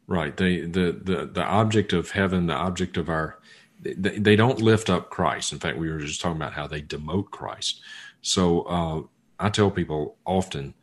right. 0.08 0.36
They, 0.36 0.62
the 0.62 0.92
the 0.92 1.30
the 1.32 1.44
object 1.44 1.94
of 1.94 2.12
heaven, 2.12 2.48
the 2.48 2.54
object 2.54 2.98
of 2.98 3.10
our, 3.10 3.39
they, 3.82 4.18
they, 4.18 4.36
don't 4.36 4.62
lift 4.62 4.89
up 4.89 5.10
Christ. 5.10 5.52
In 5.52 5.60
fact, 5.60 5.78
we 5.78 5.89
were 5.89 6.00
just 6.00 6.22
talking 6.22 6.38
about 6.38 6.54
how 6.54 6.68
they 6.68 6.82
demote 6.82 7.32
Christ. 7.32 7.82
So 8.22 8.62
uh, 8.63 9.02
I 9.39 9.50
tell 9.50 9.70
people 9.70 10.18
often, 10.26 10.74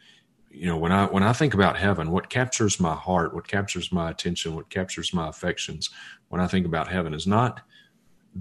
you 0.52 0.66
know, 0.66 0.76
when 0.76 0.92
I 0.92 1.06
when 1.06 1.22
I 1.22 1.32
think 1.32 1.54
about 1.54 1.78
heaven, 1.78 2.10
what 2.10 2.28
captures 2.28 2.78
my 2.78 2.94
heart, 2.94 3.34
what 3.34 3.48
captures 3.48 3.90
my 3.90 4.10
attention, 4.10 4.54
what 4.54 4.68
captures 4.68 5.14
my 5.14 5.28
affections 5.28 5.90
when 6.28 6.40
I 6.40 6.46
think 6.46 6.66
about 6.66 6.88
heaven 6.88 7.14
is 7.14 7.26
not 7.26 7.62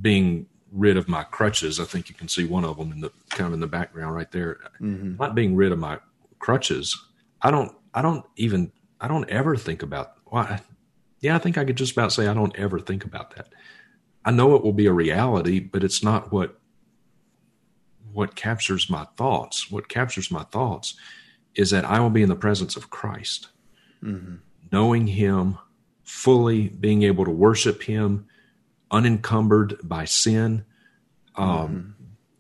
being 0.02 0.48
rid 0.72 0.98
of 0.98 1.08
my 1.08 1.24
crutches. 1.24 1.80
I 1.80 1.86
think 1.86 2.10
you 2.10 2.16
can 2.16 2.28
see 2.28 2.46
one 2.46 2.66
of 2.66 2.78
them 2.78 2.92
in 2.92 3.02
the 3.02 3.12
kind 3.30 3.48
of 3.48 3.54
in 3.54 3.60
the 3.62 3.68
background 3.68 4.14
right 4.14 4.32
there. 4.32 4.60
Mm-hmm. 4.82 5.16
Not 5.18 5.36
being 5.36 5.56
rid 5.56 5.72
of 5.72 5.80
my 5.80 6.00
crutches. 6.40 6.98
I 7.42 7.50
don't 7.50 7.74
I 7.94 8.02
don't 8.02 8.26
even 8.36 8.72
I 9.00 9.08
don't 9.08 9.30
ever 9.30 9.56
think 9.56 9.82
about 9.82 10.14
why. 10.26 10.62
Yeah, 11.22 11.36
I 11.36 11.40
think 11.40 11.58
I 11.58 11.66
could 11.66 11.78
just 11.78 11.94
about 11.94 12.12
say 12.12 12.28
I 12.28 12.34
don't 12.34 12.56
ever 12.58 12.80
think 12.80 13.06
about 13.06 13.36
that. 13.36 13.54
I 14.26 14.32
know 14.32 14.56
it 14.56 14.64
will 14.64 14.74
be 14.74 14.86
a 14.86 14.94
reality, 14.94 15.60
but 15.60 15.84
it's 15.84 16.04
not 16.04 16.32
what 16.32 16.60
what 18.12 18.36
captures 18.36 18.90
my 18.90 19.06
thoughts. 19.16 19.72
What 19.72 19.88
captures 19.88 20.30
my 20.30 20.44
thoughts 20.44 20.96
is 21.56 21.72
that 21.72 21.86
I 21.86 22.00
will 22.00 22.10
be 22.10 22.24
in 22.24 22.30
the 22.30 22.36
presence 22.36 22.76
of 22.76 22.90
Christ, 22.90 23.50
mm-hmm. 24.04 24.36
knowing 24.72 25.08
Him 25.08 25.58
fully, 26.04 26.70
being 26.70 27.04
able 27.04 27.26
to 27.26 27.32
worship 27.32 27.84
Him, 27.84 28.28
unencumbered 28.90 29.78
by 29.84 30.06
sin, 30.06 30.66
um, 31.36 31.96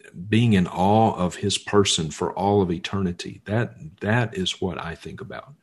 mm-hmm. 0.07 0.21
being 0.29 0.53
in 0.53 0.67
awe 0.67 1.13
of 1.15 1.35
His 1.35 1.57
person 1.57 2.11
for 2.11 2.31
all 2.33 2.61
of 2.61 2.71
eternity. 2.71 3.41
That 3.45 3.99
that 4.01 4.37
is 4.37 4.61
what 4.61 4.83
I 4.83 4.95
think 4.95 5.21
about, 5.21 5.53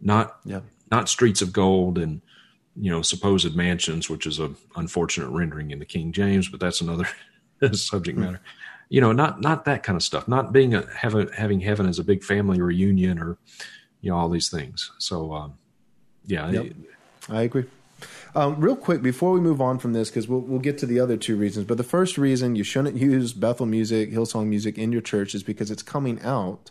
not 0.00 0.38
yeah. 0.44 0.60
not 0.90 1.08
streets 1.08 1.42
of 1.42 1.52
gold 1.52 1.98
and 1.98 2.20
you 2.76 2.90
know 2.90 3.02
supposed 3.02 3.54
mansions, 3.56 4.10
which 4.10 4.26
is 4.26 4.38
a 4.38 4.52
unfortunate 4.76 5.30
rendering 5.30 5.70
in 5.70 5.78
the 5.78 5.86
King 5.86 6.12
James, 6.12 6.48
but 6.48 6.60
that's 6.60 6.80
another 6.80 7.08
subject 7.72 8.16
hmm. 8.16 8.24
matter. 8.24 8.36
Mm-hmm. 8.38 8.67
You 8.88 9.00
know, 9.00 9.12
not 9.12 9.40
not 9.40 9.64
that 9.66 9.82
kind 9.82 9.96
of 9.96 10.02
stuff. 10.02 10.28
Not 10.28 10.52
being 10.52 10.74
a 10.74 10.84
having 10.94 11.28
having 11.28 11.60
heaven 11.60 11.86
as 11.86 11.98
a 11.98 12.04
big 12.04 12.24
family 12.24 12.60
reunion 12.60 13.18
or 13.18 13.36
you 14.00 14.10
know 14.10 14.16
all 14.16 14.28
these 14.28 14.48
things. 14.48 14.90
So 14.98 15.32
um, 15.32 15.54
yeah, 16.26 16.50
yep. 16.50 16.72
I 17.28 17.42
agree. 17.42 17.64
Um, 18.34 18.60
real 18.60 18.76
quick 18.76 19.02
before 19.02 19.32
we 19.32 19.40
move 19.40 19.60
on 19.60 19.78
from 19.78 19.92
this, 19.92 20.10
because 20.10 20.28
we'll 20.28 20.40
we'll 20.40 20.60
get 20.60 20.78
to 20.78 20.86
the 20.86 21.00
other 21.00 21.16
two 21.16 21.36
reasons. 21.36 21.66
But 21.66 21.76
the 21.76 21.84
first 21.84 22.16
reason 22.16 22.56
you 22.56 22.64
shouldn't 22.64 22.96
use 23.12 23.32
Bethel 23.32 23.66
music, 23.66 24.12
Hillsong 24.12 24.46
music 24.46 24.78
in 24.78 24.92
your 24.92 25.02
church 25.02 25.34
is 25.34 25.42
because 25.42 25.70
it's 25.70 25.82
coming 25.82 26.20
out 26.22 26.70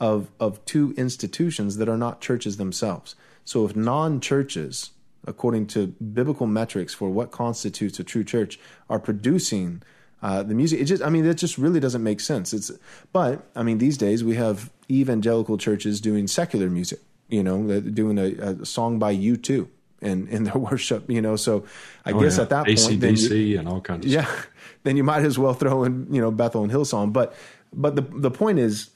of 0.00 0.30
of 0.40 0.64
two 0.64 0.94
institutions 0.96 1.76
that 1.76 1.88
are 1.88 1.98
not 1.98 2.20
churches 2.20 2.56
themselves. 2.56 3.14
So 3.44 3.64
if 3.64 3.76
non-churches, 3.76 4.90
according 5.24 5.68
to 5.68 5.88
biblical 5.88 6.46
metrics 6.46 6.94
for 6.94 7.10
what 7.10 7.30
constitutes 7.30 8.00
a 8.00 8.04
true 8.04 8.24
church, 8.24 8.58
are 8.90 8.98
producing 8.98 9.82
uh, 10.22 10.42
the 10.42 10.54
music, 10.54 10.80
it 10.80 10.84
just 10.84 11.02
I 11.02 11.10
mean 11.10 11.24
that 11.24 11.34
just 11.34 11.58
really 11.58 11.80
doesn't 11.80 12.02
make 12.02 12.20
sense. 12.20 12.52
It's 12.52 12.70
but 13.12 13.46
I 13.54 13.62
mean 13.62 13.78
these 13.78 13.98
days 13.98 14.24
we 14.24 14.36
have 14.36 14.70
evangelical 14.90 15.58
churches 15.58 16.00
doing 16.00 16.26
secular 16.26 16.70
music. 16.70 17.00
You 17.28 17.42
know, 17.42 17.80
doing 17.80 18.18
a, 18.18 18.60
a 18.62 18.64
song 18.64 18.98
by 19.00 19.14
U2 19.14 19.68
in 20.00 20.28
in 20.28 20.44
their 20.44 20.54
worship. 20.70 21.10
You 21.10 21.20
know, 21.20 21.36
so 21.36 21.64
I 22.04 22.12
oh, 22.12 22.20
guess 22.20 22.36
yeah. 22.36 22.42
at 22.44 22.50
that 22.50 22.66
point, 22.66 23.00
then 23.00 23.16
you, 23.16 23.58
and 23.58 23.68
all 23.68 23.80
kinds 23.80 24.06
of 24.06 24.12
yeah, 24.12 24.24
stuff. 24.24 24.50
then 24.84 24.96
you 24.96 25.04
might 25.04 25.24
as 25.24 25.38
well 25.38 25.54
throw 25.54 25.84
in 25.84 26.06
you 26.12 26.20
know 26.20 26.30
Bethel 26.30 26.62
and 26.62 26.72
Hillsong. 26.72 27.12
But 27.12 27.34
but 27.72 27.96
the 27.96 28.02
the 28.02 28.30
point 28.30 28.58
is 28.58 28.90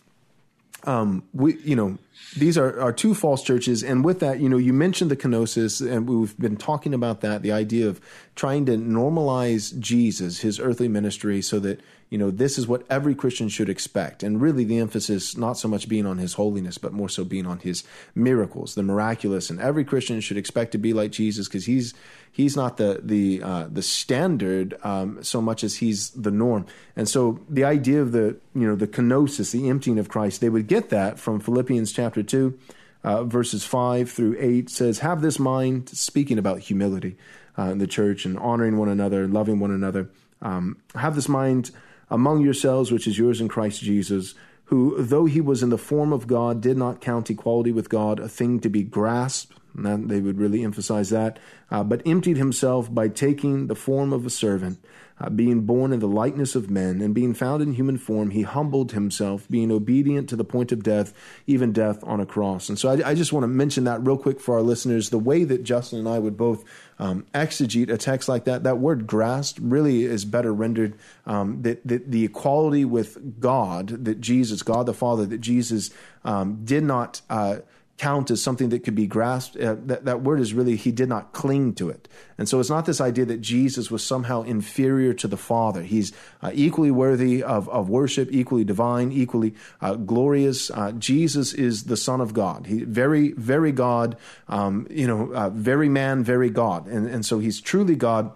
um, 0.85 1.25
we, 1.33 1.57
you 1.59 1.77
know, 1.77 1.99
these 2.37 2.57
are, 2.57 2.81
are 2.81 2.93
two 2.93 3.15
false 3.15 3.43
churches. 3.43 3.83
And 3.83 4.05
with 4.05 4.21
that, 4.21 4.41
you 4.41 4.49
know, 4.49 4.57
you 4.57 4.73
mentioned 4.73 5.11
the 5.11 5.17
kenosis, 5.17 5.81
and 5.81 6.09
we've 6.09 6.39
been 6.39 6.57
talking 6.57 6.95
about 6.95 7.21
that 7.21 7.43
the 7.43 7.53
idea 7.53 7.89
of 7.89 8.01
trying 8.35 8.67
to 8.67 8.77
normalize 8.77 9.79
Jesus, 9.79 10.41
his 10.41 10.61
earthly 10.61 10.89
ministry, 10.89 11.43
so 11.43 11.59
that 11.61 11.81
you 12.11 12.19
know, 12.19 12.33
this 12.33 12.59
is 12.59 12.67
what 12.67 12.85
every 12.91 13.15
Christian 13.15 13.49
should 13.49 13.69
expect. 13.69 14.25
And 14.25 14.41
really, 14.41 14.65
the 14.65 14.79
emphasis 14.79 15.37
not 15.37 15.57
so 15.57 15.69
much 15.69 15.89
being 15.89 16.07
on 16.07 16.19
his 16.19 16.35
holiness, 16.35 16.77
but 16.77 16.93
more 16.93 17.09
so 17.09 17.25
being 17.25 17.47
on 17.47 17.61
his 17.61 17.85
miracles, 18.17 18.75
the 18.75 18.83
miraculous. 18.83 19.49
And 19.49 19.61
every 19.61 19.85
Christian 19.85 20.21
should 20.21 20.37
expect 20.37 20.73
to 20.73 20.79
be 20.79 20.93
like 20.93 21.13
Jesus 21.13 21.47
because 21.47 21.67
he's 21.67 21.95
he's 22.33 22.57
not 22.57 22.79
the 22.79 23.01
the 23.01 23.41
uh, 23.45 23.69
the 23.71 23.83
standard 23.83 24.77
um, 24.83 25.23
so 25.23 25.41
much 25.41 25.63
as 25.63 25.77
he's 25.77 26.11
the 26.11 26.33
norm. 26.33 26.67
And 26.97 27.09
so, 27.09 27.41
the 27.49 27.63
idea 27.63 28.03
of 28.03 28.11
the 28.11 28.37
you 28.57 28.67
know 28.67 28.75
the 28.75 28.89
kenosis, 28.89 29.53
the 29.53 29.69
emptying 29.69 30.01
of 30.01 30.09
Christ, 30.09 30.41
they 30.41 30.49
would 30.49 30.67
get 30.67 30.91
that 30.91 31.21
from 31.21 31.39
Philippians 31.39 31.93
chapter 31.93 32.25
two. 32.25 32.59
Uh, 33.03 33.25
verses 33.25 33.65
5 33.65 34.11
through 34.11 34.37
8 34.39 34.69
says, 34.69 34.99
Have 34.99 35.23
this 35.23 35.39
mind, 35.39 35.89
speaking 35.89 36.39
about 36.39 36.59
humility 36.59 37.17
uh, 37.59 37.71
in 37.71 37.79
the 37.79 37.87
church 37.87 38.27
and 38.27 38.39
honoring 38.39 38.77
one 38.77 38.91
another, 38.91 39.27
loving 39.27 39.59
one 39.59 39.71
another. 39.71 40.11
Um, 40.43 40.77
have 40.95 41.15
this 41.15 41.27
mind 41.27 41.71
among 42.11 42.43
yourselves, 42.43 42.91
which 42.91 43.07
is 43.07 43.19
yours 43.19 43.41
in 43.41 43.49
Christ 43.49 43.81
Jesus, 43.83 44.35
who, 44.65 44.97
though 44.99 45.27
he 45.27 45.41
was 45.41 45.63
in 45.63 45.71
the 45.71 45.79
form 45.79 46.13
of 46.13 46.27
God, 46.27 46.61
did 46.61 46.77
not 46.77 47.01
count 47.01 47.31
equality 47.31 47.73
with 47.73 47.89
God 47.89 48.19
a 48.19 48.29
thing 48.29 48.61
to 48.61 48.69
be 48.69 48.83
grasped. 48.83 49.60
And 49.75 50.11
they 50.11 50.21
would 50.21 50.39
really 50.39 50.65
emphasize 50.65 51.11
that, 51.11 51.39
uh, 51.71 51.85
but 51.85 52.03
emptied 52.07 52.37
himself 52.37 52.93
by 52.93 53.09
taking 53.09 53.67
the 53.67 53.75
form 53.75 54.13
of 54.13 54.27
a 54.27 54.31
servant 54.31 54.79
uh, 55.21 55.29
being 55.29 55.61
born 55.61 55.93
in 55.93 56.01
the 56.01 56.09
likeness 56.09 56.55
of 56.55 56.71
men, 56.71 57.01
and 57.01 57.15
being 57.15 57.35
found 57.35 57.63
in 57.63 57.75
human 57.75 57.99
form, 57.99 58.31
he 58.31 58.43
humbled 58.43 58.93
himself, 58.93 59.47
being 59.49 59.71
obedient 59.71 60.29
to 60.31 60.37
the 60.37 60.45
point 60.45 60.73
of 60.73 60.83
death, 60.83 61.13
even 61.47 61.73
death 61.73 62.03
on 62.05 62.21
a 62.21 62.27
cross. 62.27 62.69
And 62.69 62.79
so 62.79 62.89
I, 62.89 63.11
I 63.11 63.15
just 63.15 63.33
want 63.33 63.45
to 63.45 63.49
mention 63.49 63.85
that 63.85 64.05
real 64.05 64.17
quick 64.17 64.41
for 64.41 64.55
our 64.55 64.63
listeners. 64.63 65.11
The 65.11 65.19
way 65.19 65.45
that 65.45 65.63
Justin 65.63 65.99
and 65.99 66.09
I 66.09 66.19
would 66.19 66.39
both 66.39 66.65
um, 66.99 67.27
exegete 67.35 67.91
a 67.91 67.99
text 67.99 68.29
like 68.29 68.45
that, 68.45 68.63
that 68.63 68.79
word 68.79 69.07
grasped 69.07 69.59
really 69.61 70.05
is 70.05 70.25
better 70.25 70.55
rendered 70.55 70.99
um, 71.27 71.61
that, 71.63 71.87
that 71.87 72.11
the 72.11 72.25
equality 72.25 72.87
with 72.87 73.41
God, 73.41 74.05
that 74.05 74.21
Jesus, 74.21 74.63
God 74.63 74.87
the 74.87 74.95
Father, 74.95 75.27
that 75.27 75.41
Jesus 75.41 75.91
um, 76.25 76.65
did 76.65 76.83
not. 76.83 77.21
Uh, 77.29 77.59
count 78.01 78.31
as 78.31 78.43
something 78.43 78.71
that 78.71 78.83
could 78.83 78.95
be 78.95 79.07
grasped. 79.07 79.59
Uh, 79.59 79.77
that, 79.85 80.07
that 80.07 80.23
word 80.23 80.41
is 80.41 80.55
really, 80.55 80.75
he 80.75 80.91
did 80.91 81.07
not 81.07 81.35
cling 81.35 81.75
to 81.75 81.91
it. 81.91 82.09
And 82.39 82.49
so 82.49 82.59
it's 82.59 82.71
not 82.71 82.87
this 82.87 82.99
idea 82.99 83.27
that 83.27 83.43
Jesus 83.43 83.91
was 83.91 84.03
somehow 84.03 84.41
inferior 84.41 85.13
to 85.13 85.29
the 85.29 85.37
Father. 85.37 85.83
He's 85.83 86.11
uh, 86.41 86.51
equally 86.55 86.91
worthy 86.91 87.43
of, 87.43 87.69
of 87.69 87.91
worship, 87.91 88.31
equally 88.33 88.65
divine, 88.65 89.13
equally 89.13 89.55
uh, 89.83 89.97
glorious. 89.97 90.71
Uh, 90.71 90.93
Jesus 90.93 91.53
is 91.53 91.85
the 91.85 91.97
Son 91.97 92.23
of 92.23 92.33
God. 92.33 92.67
He 92.67 92.85
very, 92.85 93.33
very 93.33 93.71
God, 93.71 94.17
um, 94.49 94.87
you 94.89 95.07
know, 95.07 95.31
uh, 95.35 95.51
very 95.51 95.91
man, 95.91 96.25
very 96.25 96.49
God. 96.49 96.87
And, 96.87 97.07
and 97.07 97.27
so 97.27 97.39
he's 97.39 97.61
truly 97.61 97.97
God 97.97 98.33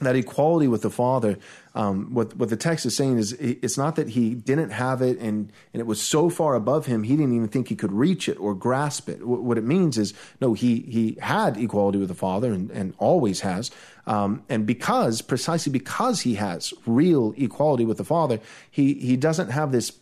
that 0.00 0.16
equality 0.16 0.66
with 0.66 0.82
the 0.82 0.90
Father, 0.90 1.38
um, 1.74 2.12
what 2.14 2.36
what 2.36 2.48
the 2.50 2.56
text 2.56 2.84
is 2.86 2.96
saying 2.96 3.18
is 3.18 3.32
it's 3.32 3.78
not 3.78 3.96
that 3.96 4.10
he 4.10 4.34
didn't 4.34 4.70
have 4.70 5.02
it 5.02 5.18
and 5.18 5.52
and 5.72 5.80
it 5.80 5.86
was 5.86 6.00
so 6.00 6.28
far 6.28 6.54
above 6.54 6.86
him 6.86 7.04
he 7.04 7.16
didn't 7.16 7.34
even 7.34 7.48
think 7.48 7.68
he 7.68 7.76
could 7.76 7.92
reach 7.92 8.28
it 8.28 8.38
or 8.38 8.54
grasp 8.54 9.08
it. 9.08 9.26
What 9.26 9.58
it 9.58 9.64
means 9.64 9.96
is 9.98 10.14
no, 10.40 10.54
he 10.54 10.80
he 10.80 11.16
had 11.20 11.56
equality 11.56 11.98
with 11.98 12.08
the 12.08 12.14
Father 12.14 12.52
and, 12.52 12.70
and 12.70 12.94
always 12.98 13.40
has, 13.40 13.70
um, 14.06 14.42
and 14.48 14.66
because 14.66 15.22
precisely 15.22 15.70
because 15.70 16.20
he 16.20 16.34
has 16.34 16.74
real 16.86 17.34
equality 17.36 17.84
with 17.84 17.98
the 17.98 18.04
Father, 18.04 18.40
he 18.70 18.94
he 18.94 19.16
doesn't 19.16 19.50
have 19.50 19.72
this. 19.72 19.92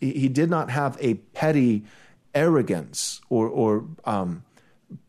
He, 0.00 0.12
he 0.12 0.28
did 0.28 0.50
not 0.50 0.70
have 0.70 0.96
a 1.00 1.14
petty 1.14 1.84
arrogance 2.34 3.20
or 3.28 3.48
or 3.48 3.84
um, 4.04 4.44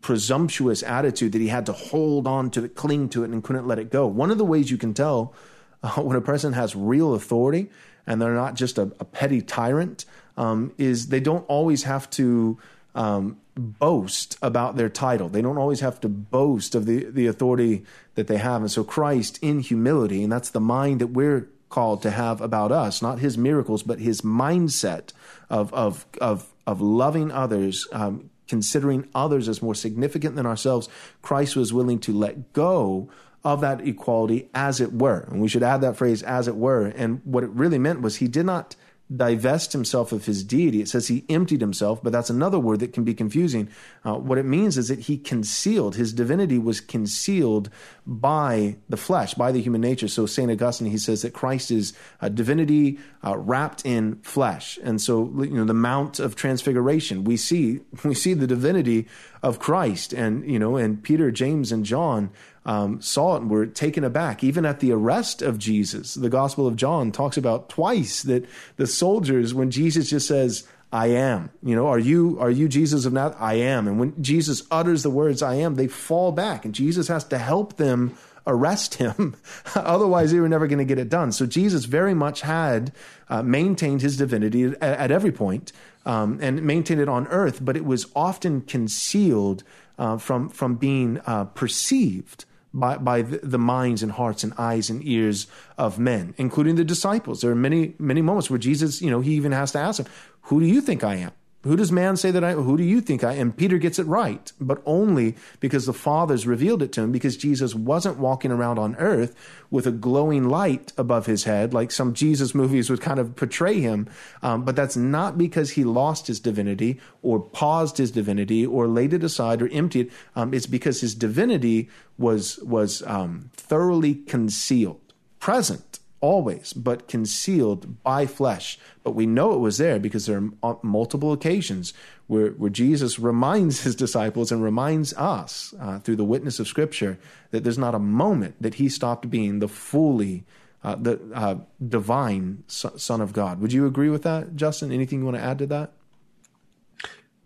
presumptuous 0.02 0.84
attitude 0.84 1.32
that 1.32 1.42
he 1.42 1.48
had 1.48 1.66
to 1.66 1.74
hold 1.74 2.28
on 2.28 2.50
to 2.52 2.64
it, 2.64 2.76
cling 2.76 3.10
to 3.10 3.24
it, 3.24 3.32
and 3.32 3.44
couldn't 3.44 3.68
let 3.68 3.80
it 3.80 3.92
go. 3.92 4.08
One 4.08 4.32
of 4.32 4.38
the 4.38 4.46
ways 4.46 4.72
you 4.72 4.78
can 4.78 4.94
tell 4.94 5.34
uh, 5.82 6.02
when 6.02 6.16
a 6.18 6.22
person 6.22 6.54
has 6.54 6.76
real 6.76 7.14
authority 7.14 7.70
and 8.06 8.22
they're 8.22 8.36
not 8.36 8.56
just 8.56 8.78
a, 8.78 8.92
a 9.00 9.06
petty 9.06 9.42
tyrant 9.42 10.06
um, 10.38 10.74
is 10.78 11.08
they 11.08 11.20
don't 11.20 11.46
always 11.48 11.84
have 11.84 12.10
to 12.12 12.58
um, 12.96 13.38
boast 13.56 14.38
about 14.42 14.76
their 14.76 14.90
title. 14.90 15.30
They 15.30 15.42
don't 15.42 15.58
always 15.58 15.80
have 15.82 16.00
to 16.02 16.10
boast 16.10 16.76
of 16.76 16.86
the, 16.86 17.06
the 17.06 17.28
authority 17.28 17.86
that 18.16 18.28
they 18.28 18.38
have. 18.38 18.62
And 18.62 18.72
so 18.72 18.84
Christ, 18.84 19.40
in 19.42 19.60
humility, 19.60 20.24
and 20.24 20.32
that's 20.32 20.50
the 20.50 20.60
mind 20.60 21.02
that 21.02 21.08
we're 21.08 21.48
called 21.70 22.02
to 22.04 22.12
have 22.12 22.42
about 22.42 22.72
us, 22.72 23.02
not 23.02 23.20
his 23.20 23.38
miracles, 23.38 23.84
but 23.84 24.00
his 24.00 24.22
mindset 24.22 25.12
of, 25.50 25.74
of, 25.74 26.06
of, 26.22 26.54
of 26.68 26.82
loving 26.82 27.32
others, 27.32 27.88
um, 27.92 28.30
considering 28.54 29.08
others 29.16 29.50
as 29.50 29.64
more 29.64 29.74
significant 29.74 30.36
than 30.36 30.46
ourselves, 30.46 30.88
Christ 31.24 31.56
was 31.56 31.74
willing 31.74 31.98
to 32.02 32.14
let 32.14 32.54
go 32.54 33.10
of 33.44 33.62
that 33.62 33.82
equality 33.82 34.48
as 34.54 34.80
it 34.80 34.94
were. 34.94 35.22
And 35.32 35.42
we 35.42 35.48
should 35.48 35.64
add 35.64 35.82
that 35.82 35.98
phrase 35.98 36.22
as 36.22 36.48
it 36.48 36.56
were. 36.56 36.86
And 36.86 37.20
what 37.24 37.44
it 37.44 37.50
really 37.50 37.80
meant 37.80 38.02
was 38.02 38.18
he 38.18 38.28
did 38.28 38.46
not 38.46 38.76
divest 39.14 39.74
himself 39.74 40.12
of 40.12 40.26
his 40.26 40.44
deity. 40.44 40.82
It 40.82 40.88
says 40.88 41.08
he 41.08 41.26
emptied 41.30 41.62
himself, 41.62 42.02
but 42.02 42.12
that's 42.12 42.30
another 42.30 42.60
word 42.60 42.80
that 42.80 42.94
can 42.94 43.04
be 43.04 43.14
confusing. 43.14 43.70
Uh, 44.04 44.16
what 44.16 44.38
it 44.38 44.46
means 44.46 44.78
is 44.78 44.88
that 44.88 45.02
he 45.02 45.18
concealed, 45.18 45.96
his 45.96 46.14
divinity 46.14 46.58
was 46.58 46.80
concealed 46.80 47.70
by 48.08 48.78
the 48.90 48.98
flesh, 48.98 49.34
by 49.34 49.52
the 49.52 49.62
human 49.62 49.82
nature. 49.82 50.08
So 50.08 50.26
St. 50.26 50.50
Augustine, 50.50 50.88
he 50.88 50.98
says 50.98 51.22
that 51.22 51.34
Christ 51.34 51.70
is 51.70 51.94
a 52.22 52.30
divinity 52.30 52.98
uh, 53.24 53.38
wrapped 53.38 53.86
in 53.86 54.16
flesh. 54.22 54.80
And 54.84 55.02
so, 55.02 55.32
you 55.38 55.52
know, 55.52 55.66
the 55.66 55.74
Mount 55.74 56.20
of 56.20 56.36
Transfiguration, 56.36 57.24
we 57.24 57.38
see, 57.38 57.82
we 58.04 58.16
see 58.16 58.34
the 58.34 58.48
divinity 58.48 59.08
of 59.44 59.60
Christ. 59.60 60.14
And, 60.14 60.50
you 60.50 60.58
know, 60.58 60.78
and 60.78 61.04
Peter, 61.04 61.30
James, 61.30 61.72
and 61.72 61.86
John 61.86 62.32
um, 62.66 63.02
saw 63.02 63.36
it 63.36 63.42
and 63.42 63.52
were 63.52 63.66
taken 63.66 64.04
aback. 64.04 64.44
Even 64.44 64.66
at 64.66 64.80
the 64.80 64.92
arrest 64.92 65.42
of 65.42 65.60
Jesus, 65.60 66.14
the 66.14 66.30
Gospel 66.30 66.68
of 66.68 66.76
John 66.76 67.12
talks 67.12 67.38
about 67.38 67.70
twice 67.70 68.24
that 68.24 68.46
the 68.78 68.88
soldiers, 68.88 69.54
when 69.54 69.72
Jesus 69.72 70.10
just 70.10 70.28
says, 70.28 70.66
I 70.92 71.08
am. 71.08 71.50
You 71.64 71.76
know, 71.76 71.88
are 71.88 72.00
you 72.00 72.38
are 72.40 72.52
you 72.52 72.70
Jesus 72.70 73.06
of 73.06 73.14
Nazareth? 73.14 73.42
I 73.42 73.56
am. 73.56 73.88
And 73.88 74.00
when 74.00 74.22
Jesus 74.22 74.62
utters 74.70 75.02
the 75.02 75.10
words 75.10 75.42
I 75.42 75.56
am, 75.56 75.74
they 75.74 75.88
fall 75.88 76.32
back 76.32 76.66
and 76.66 76.76
Jesus 76.76 77.08
has 77.08 77.24
to 77.26 77.40
help 77.40 77.78
them 77.78 78.16
arrest 78.46 78.96
him. 78.96 79.36
Otherwise, 79.76 80.32
they 80.32 80.40
were 80.40 80.50
never 80.50 80.68
going 80.68 80.78
to 80.78 80.86
get 80.86 81.00
it 81.00 81.10
done. 81.10 81.32
So 81.32 81.48
Jesus 81.48 81.86
very 81.86 82.14
much 82.14 82.42
had 82.42 82.92
uh, 83.28 83.42
maintained 83.42 84.04
his 84.04 84.18
divinity 84.18 84.66
at, 84.66 84.82
at 84.82 85.12
every 85.12 85.32
point, 85.32 85.72
um, 86.06 86.38
and 86.42 86.62
maintained 86.62 87.02
it 87.02 87.10
on 87.10 87.26
earth, 87.28 87.64
but 87.64 87.76
it 87.76 87.86
was 87.86 88.06
often 88.16 88.62
concealed 88.62 89.64
uh, 89.98 90.18
from 90.18 90.50
from 90.50 90.76
being 90.76 91.20
uh, 91.26 91.46
perceived 91.46 92.46
by, 92.74 92.98
by 92.98 93.22
the 93.22 93.60
minds 93.60 94.02
and 94.02 94.12
hearts 94.12 94.44
and 94.44 94.54
eyes 94.58 94.90
and 94.90 95.06
ears 95.06 95.48
of 95.78 96.00
men, 96.00 96.34
including 96.38 96.76
the 96.76 96.84
disciples. 96.84 97.42
There 97.42 97.52
are 97.52 97.56
many, 97.56 97.96
many 98.00 98.22
moments 98.22 98.50
where 98.50 98.60
Jesus, 98.60 99.02
you 99.02 99.12
know, 99.12 99.22
he 99.22 99.34
even 99.34 99.52
has 99.52 99.72
to 99.74 99.80
ask 99.80 100.02
them, 100.02 100.12
Who 100.44 100.60
do 100.60 100.66
you 100.66 100.82
think 100.82 101.04
I 101.04 101.16
am? 101.16 101.32
Who 101.64 101.78
does 101.78 101.94
man 101.94 102.18
say 102.18 102.30
that 102.30 102.44
I 102.44 102.54
Who 102.54 102.76
do 102.76 102.84
you 102.84 103.00
think 103.00 103.24
I 103.24 103.34
am? 103.34 103.54
Peter 103.54 103.78
gets 103.78 103.98
it 103.98 104.06
right, 104.06 104.52
but 104.60 104.82
only 104.86 105.36
because 105.62 105.86
the 105.86 105.94
Father's 105.94 106.46
revealed 106.46 106.84
it 106.84 106.92
to 106.94 107.02
him, 107.02 107.12
because 107.14 107.38
Jesus 107.38 107.74
wasn't 107.74 108.20
walking 108.20 108.52
around 108.52 108.80
on 108.80 108.98
earth 108.98 109.34
with 109.72 109.88
a 109.88 109.92
glowing 109.92 110.50
light 110.50 110.92
above 110.98 111.26
his 111.26 111.46
head, 111.46 111.74
like 111.74 111.90
some 111.90 112.14
Jesus 112.14 112.54
movies 112.54 112.90
would 112.90 113.00
kind 113.00 113.18
of 113.18 113.38
portray 113.38 113.80
him. 113.80 114.10
Um, 114.42 114.66
but 114.66 114.76
that's 114.76 114.98
not 114.98 115.38
because 115.38 115.72
he 115.72 115.86
lost 115.86 116.28
his 116.28 116.42
divinity 116.42 117.00
or 117.22 117.40
paused 117.40 117.98
his 117.98 118.12
divinity 118.12 118.66
or 118.66 118.88
laid 118.88 119.14
it 119.14 119.24
aside 119.24 119.62
or 119.62 119.70
emptied. 119.70 120.12
Um, 120.36 120.54
it's 120.54 120.68
because 120.68 121.00
his 121.00 121.16
divinity 121.16 121.90
was, 122.18 122.60
was 122.60 123.02
um, 123.04 123.52
thoroughly 123.54 124.16
concealed, 124.16 125.14
present 125.40 126.00
always, 126.24 126.72
but 126.72 127.10
concealed 127.10 128.02
by 128.02 128.26
flesh. 128.26 128.80
But 129.04 129.12
we 129.12 129.26
know 129.26 129.54
it 129.54 129.60
was 129.60 129.78
there 129.78 130.00
because 130.00 130.26
there 130.26 130.42
are 130.64 130.80
multiple 130.82 131.34
occasions 131.34 131.94
where, 132.28 132.52
where 132.52 132.70
Jesus 132.70 133.20
reminds 133.20 133.84
his 133.84 133.94
disciples 133.94 134.50
and 134.50 134.64
reminds 134.64 135.14
us 135.16 135.74
uh, 135.82 136.00
through 136.00 136.16
the 136.16 136.24
witness 136.24 136.62
of 136.62 136.68
Scripture 136.70 137.20
that 137.52 137.66
there's 137.66 137.78
not 137.78 137.94
a 137.94 138.00
moment 138.00 138.56
that 138.62 138.76
he 138.76 138.88
stopped 138.88 139.30
being 139.30 139.60
the 139.60 139.68
fully 139.68 140.46
uh, 140.82 140.96
the 140.96 141.20
uh, 141.34 141.56
divine 141.86 142.64
Son 142.68 143.22
of 143.22 143.34
God. 143.34 143.60
Would 143.60 143.74
you 143.74 143.86
agree 143.86 144.10
with 144.10 144.24
that, 144.24 144.56
Justin? 144.56 144.92
Anything 144.92 145.20
you 145.20 145.26
want 145.26 145.38
to 145.38 145.44
add 145.44 145.58
to 145.60 145.66
that? 145.68 145.92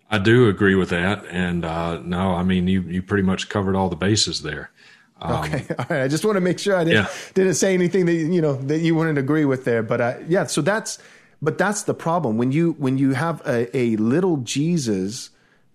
I 0.10 0.20
do 0.20 0.48
agree 0.48 0.76
with 0.76 0.90
that, 0.90 1.26
and 1.30 1.66
uh, 1.66 2.00
no, 2.04 2.34
I 2.34 2.44
mean 2.44 2.68
you 2.68 2.82
you 2.82 3.02
pretty 3.02 3.24
much 3.24 3.50
covered 3.50 3.76
all 3.76 3.90
the 3.90 3.96
bases 3.96 4.42
there. 4.42 4.72
Um, 5.22 5.44
okay, 5.44 5.66
all 5.80 5.86
right. 5.90 6.04
I 6.04 6.08
just 6.08 6.26
want 6.26 6.36
to 6.36 6.42
make 6.42 6.60
sure 6.60 6.76
I 6.76 6.84
didn't 6.84 7.06
yeah. 7.06 7.32
didn't 7.34 7.56
say 7.56 7.74
anything 7.74 8.06
that 8.06 8.14
you 8.14 8.42
know 8.42 8.56
that 8.56 8.80
you 8.80 8.96
wouldn't 8.96 9.18
agree 9.18 9.46
with 9.46 9.66
there. 9.66 9.84
But 9.84 10.02
uh, 10.02 10.16
yeah, 10.28 10.46
so 10.46 10.62
that's 10.62 11.00
but 11.42 11.58
that's 11.58 11.84
the 11.84 11.94
problem 11.94 12.38
when 12.38 12.52
you 12.52 12.74
when 12.74 12.98
you 12.98 13.14
have 13.14 13.42
a, 13.46 13.76
a 13.76 13.96
little 13.98 14.38
Jesus 14.38 15.30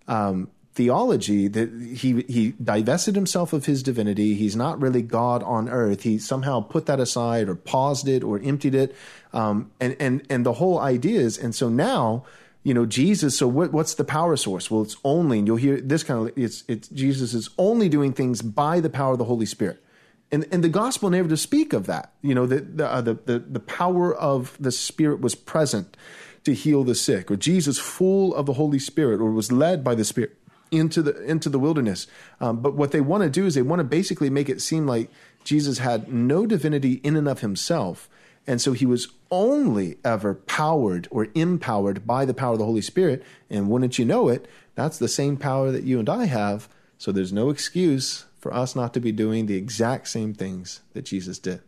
um, 0.09 0.51
theology 0.75 1.49
that 1.49 1.71
he 1.73 2.23
he 2.23 2.55
divested 2.63 3.15
himself 3.15 3.53
of 3.53 3.67
his 3.67 3.83
divinity. 3.83 4.35
He's 4.35 4.57
not 4.57 4.81
really 4.81 5.03
God 5.03 5.43
on 5.43 5.69
earth. 5.69 6.03
He 6.03 6.19
somehow 6.19 6.61
put 6.61 6.87
that 6.87 6.99
aside 7.01 7.49
or 7.49 7.55
paused 7.55 8.09
it 8.09 8.25
or 8.25 8.41
emptied 8.41 8.75
it. 8.75 8.97
Um, 9.33 9.71
and 9.81 9.97
and 10.01 10.23
and 10.31 10.47
the 10.47 10.55
whole 10.55 10.79
idea 10.79 11.21
is 11.21 11.39
and 11.39 11.55
so 11.55 11.69
now 11.69 12.25
you 12.63 12.75
know 12.75 12.87
jesus 12.87 13.37
so 13.39 13.49
what, 13.49 13.73
what's 13.73 13.95
the 13.95 14.05
power 14.05 14.37
source? 14.37 14.71
Well 14.71 14.83
it's 14.83 14.97
only 15.05 15.39
and 15.39 15.47
you'll 15.47 15.57
hear 15.57 15.81
this 15.81 16.03
kind 16.03 16.29
of 16.29 16.39
it's 16.39 16.65
it's 16.69 16.89
jesus 16.89 17.35
is 17.35 17.51
only 17.59 17.89
doing 17.89 18.13
things 18.13 18.43
by 18.43 18.81
the 18.81 18.91
power 18.91 19.13
of 19.13 19.19
the 19.19 19.25
holy 19.25 19.47
spirit. 19.47 19.83
And 20.31 20.47
and 20.51 20.65
the 20.65 20.69
gospel 20.69 21.11
never 21.11 21.29
to 21.29 21.37
speak 21.37 21.73
of 21.73 21.87
that 21.87 22.13
you 22.23 22.35
know 22.35 22.47
the 22.47 22.61
the, 22.61 22.87
uh, 22.87 23.01
the 23.01 23.15
the 23.15 23.39
the 23.39 23.61
power 23.61 24.15
of 24.15 24.57
the 24.59 24.73
spirit 24.73 25.21
was 25.21 25.35
present 25.35 25.97
to 26.45 26.55
heal 26.55 26.85
the 26.85 26.95
sick 26.95 27.31
or 27.31 27.37
jesus 27.37 27.79
full 27.79 28.35
of 28.35 28.47
the 28.47 28.55
holy 28.55 28.79
spirit 28.79 29.21
or 29.21 29.31
was 29.31 29.53
led 29.53 29.85
by 29.85 29.95
the 29.95 30.05
spirit 30.05 30.37
into 30.73 31.03
the 31.03 31.23
into 31.23 31.49
the 31.49 31.59
wilderness. 31.59 32.07
Um, 32.41 32.61
but 32.61 32.75
what 32.75 32.91
they 32.91 33.01
want 33.01 33.23
to 33.23 33.31
do 33.31 33.47
is 33.47 33.55
they 33.55 33.63
want 33.63 33.81
to 33.81 33.85
basically 33.85 34.31
make 34.31 34.49
it 34.49 34.61
seem 34.61 34.87
like 34.87 35.11
jesus 35.45 35.79
had 35.79 36.13
no 36.13 36.47
divinity 36.47 36.95
in 37.05 37.15
and 37.15 37.29
of 37.29 37.41
himself 37.41 38.09
and 38.47 38.61
so 38.61 38.73
he 38.73 38.87
was 38.87 39.09
only 39.31 39.99
ever 40.05 40.35
powered 40.35 41.09
or 41.11 41.29
empowered 41.35 42.07
by 42.07 42.25
the 42.25 42.35
power 42.35 42.55
of 42.55 42.59
the 42.59 42.65
Holy 42.65 42.83
Spirit. 42.83 43.23
And 43.49 43.71
wouldn't 43.71 43.99
you 43.99 44.05
know 44.05 44.29
it, 44.29 44.47
that's 44.75 44.99
the 44.99 45.09
same 45.09 45.37
power 45.37 45.71
that 45.71 45.85
you 45.85 45.99
and 45.99 46.09
I 46.09 46.25
have. 46.25 46.69
So 46.99 47.13
there's 47.13 47.33
no 47.33 47.51
excuse 47.51 48.27
for 48.39 48.53
us 48.53 48.75
not 48.75 48.95
to 48.95 49.01
be 49.01 49.13
doing 49.13 49.47
the 49.47 49.57
exact 49.57 50.09
same 50.09 50.35
things 50.35 50.81
that 50.93 51.03
Jesus 51.03 51.39
did. 51.39 51.63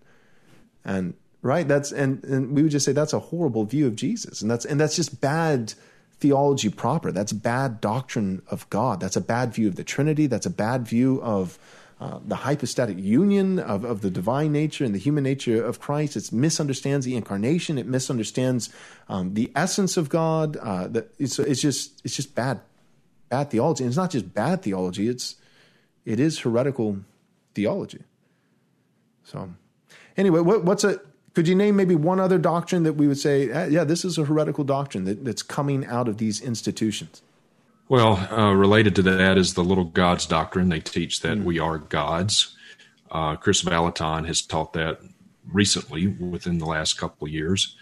And 0.84 1.14
right? 1.44 1.68
That's 1.68 1.92
and 1.92 2.24
and 2.24 2.56
we 2.56 2.62
would 2.62 2.72
just 2.72 2.84
say 2.84 2.92
that's 2.92 3.12
a 3.12 3.20
horrible 3.20 3.64
view 3.64 3.87
of 3.87 3.94
Jesus, 3.94 4.42
and 4.42 4.50
that's 4.50 4.64
and 4.64 4.80
that's 4.80 4.96
just 4.96 5.20
bad 5.20 5.74
theology 6.18 6.70
proper. 6.70 7.12
That's 7.12 7.32
bad 7.32 7.80
doctrine 7.80 8.42
of 8.50 8.68
God. 8.70 8.98
That's 8.98 9.16
a 9.16 9.20
bad 9.20 9.54
view 9.54 9.68
of 9.68 9.76
the 9.76 9.84
Trinity. 9.84 10.26
That's 10.26 10.46
a 10.46 10.50
bad 10.50 10.88
view 10.88 11.20
of 11.22 11.58
uh, 12.00 12.18
the 12.26 12.37
hypostatic 12.37 12.98
union 12.98 13.59
of, 13.59 13.85
of 13.85 14.00
the 14.00 14.11
divine 14.11 14.52
nature 14.52 14.85
and 14.85 14.94
the 14.94 14.98
human 14.98 15.24
nature 15.24 15.64
of 15.64 15.80
Christ. 15.80 16.16
It 16.16 16.33
misunderstands 16.33 17.07
the 17.07 17.16
incarnation. 17.16 17.78
It 17.78 17.87
misunderstands 17.87 18.70
um, 19.09 19.35
the 19.35 19.52
essence 19.54 19.96
of 19.96 20.09
God. 20.09 20.57
Uh, 20.57 20.88
that 20.88 21.14
it's, 21.18 21.38
it's 21.38 21.61
just 21.61 22.00
it's 22.04 22.16
just 22.16 22.35
bad 22.35 22.61
bad 23.28 23.50
theology. 23.50 23.85
And 23.85 23.90
it's 23.90 23.96
not 23.96 24.11
just 24.11 24.35
bad 24.35 24.62
theology. 24.62 25.09
It's 25.09 25.37
it 26.04 26.20
is 26.20 26.40
heretical 26.40 26.98
theology. 27.54 28.02
So 29.24 29.50
anyway, 30.16 30.40
what, 30.40 30.64
what's 30.64 30.85
a 30.85 31.00
could 31.35 31.48
you 31.48 31.54
name 31.54 31.74
maybe 31.76 31.94
one 31.94 32.20
other 32.20 32.38
doctrine 32.38 32.85
that 32.85 32.92
we 32.92 33.09
would 33.09 33.18
say, 33.18 33.50
uh, 33.50 33.66
yeah, 33.66 33.83
this 33.85 34.04
is 34.04 34.18
a 34.18 34.24
heretical 34.24 34.62
doctrine 34.62 35.04
that, 35.04 35.24
that's 35.24 35.42
coming 35.42 35.85
out 35.87 36.07
of 36.09 36.18
these 36.18 36.40
institutions? 36.40 37.22
Well, 37.88 38.16
uh, 38.33 38.55
related 38.55 38.94
to 38.97 39.03
that 39.03 39.37
is 39.37 39.55
the 39.55 39.64
little 39.64 39.85
gods 39.85 40.25
doctrine. 40.27 40.70
They 40.70 40.81
teach 40.81 41.20
that 41.20 41.38
mm. 41.38 41.44
we 41.44 41.59
are 41.59 41.79
gods. 41.79 42.57
Uh, 43.11 43.37
Kris 43.37 43.62
Vallotton 43.62 44.27
has 44.27 44.40
taught 44.40 44.73
that 44.73 45.01
recently 45.53 46.07
within 46.07 46.59
the 46.59 46.64
last 46.64 46.94
couple 46.94 47.27
of 47.27 47.33
years. 47.33 47.77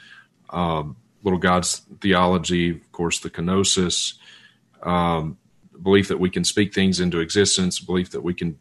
Um, 0.51 0.97
little 1.23 1.38
gods 1.38 1.83
theology, 2.01 2.71
of 2.71 2.93
course, 2.93 3.21
the 3.21 3.31
kenosis, 3.31 4.15
um, 4.83 5.38
belief 5.81 6.09
that 6.09 6.19
we 6.19 6.31
can 6.31 6.45
speak 6.45 6.75
things 6.75 6.99
into 6.99 7.21
existence, 7.21 7.79
belief 7.79 8.11
that 8.11 8.23
we 8.23 8.35
can 8.35 8.59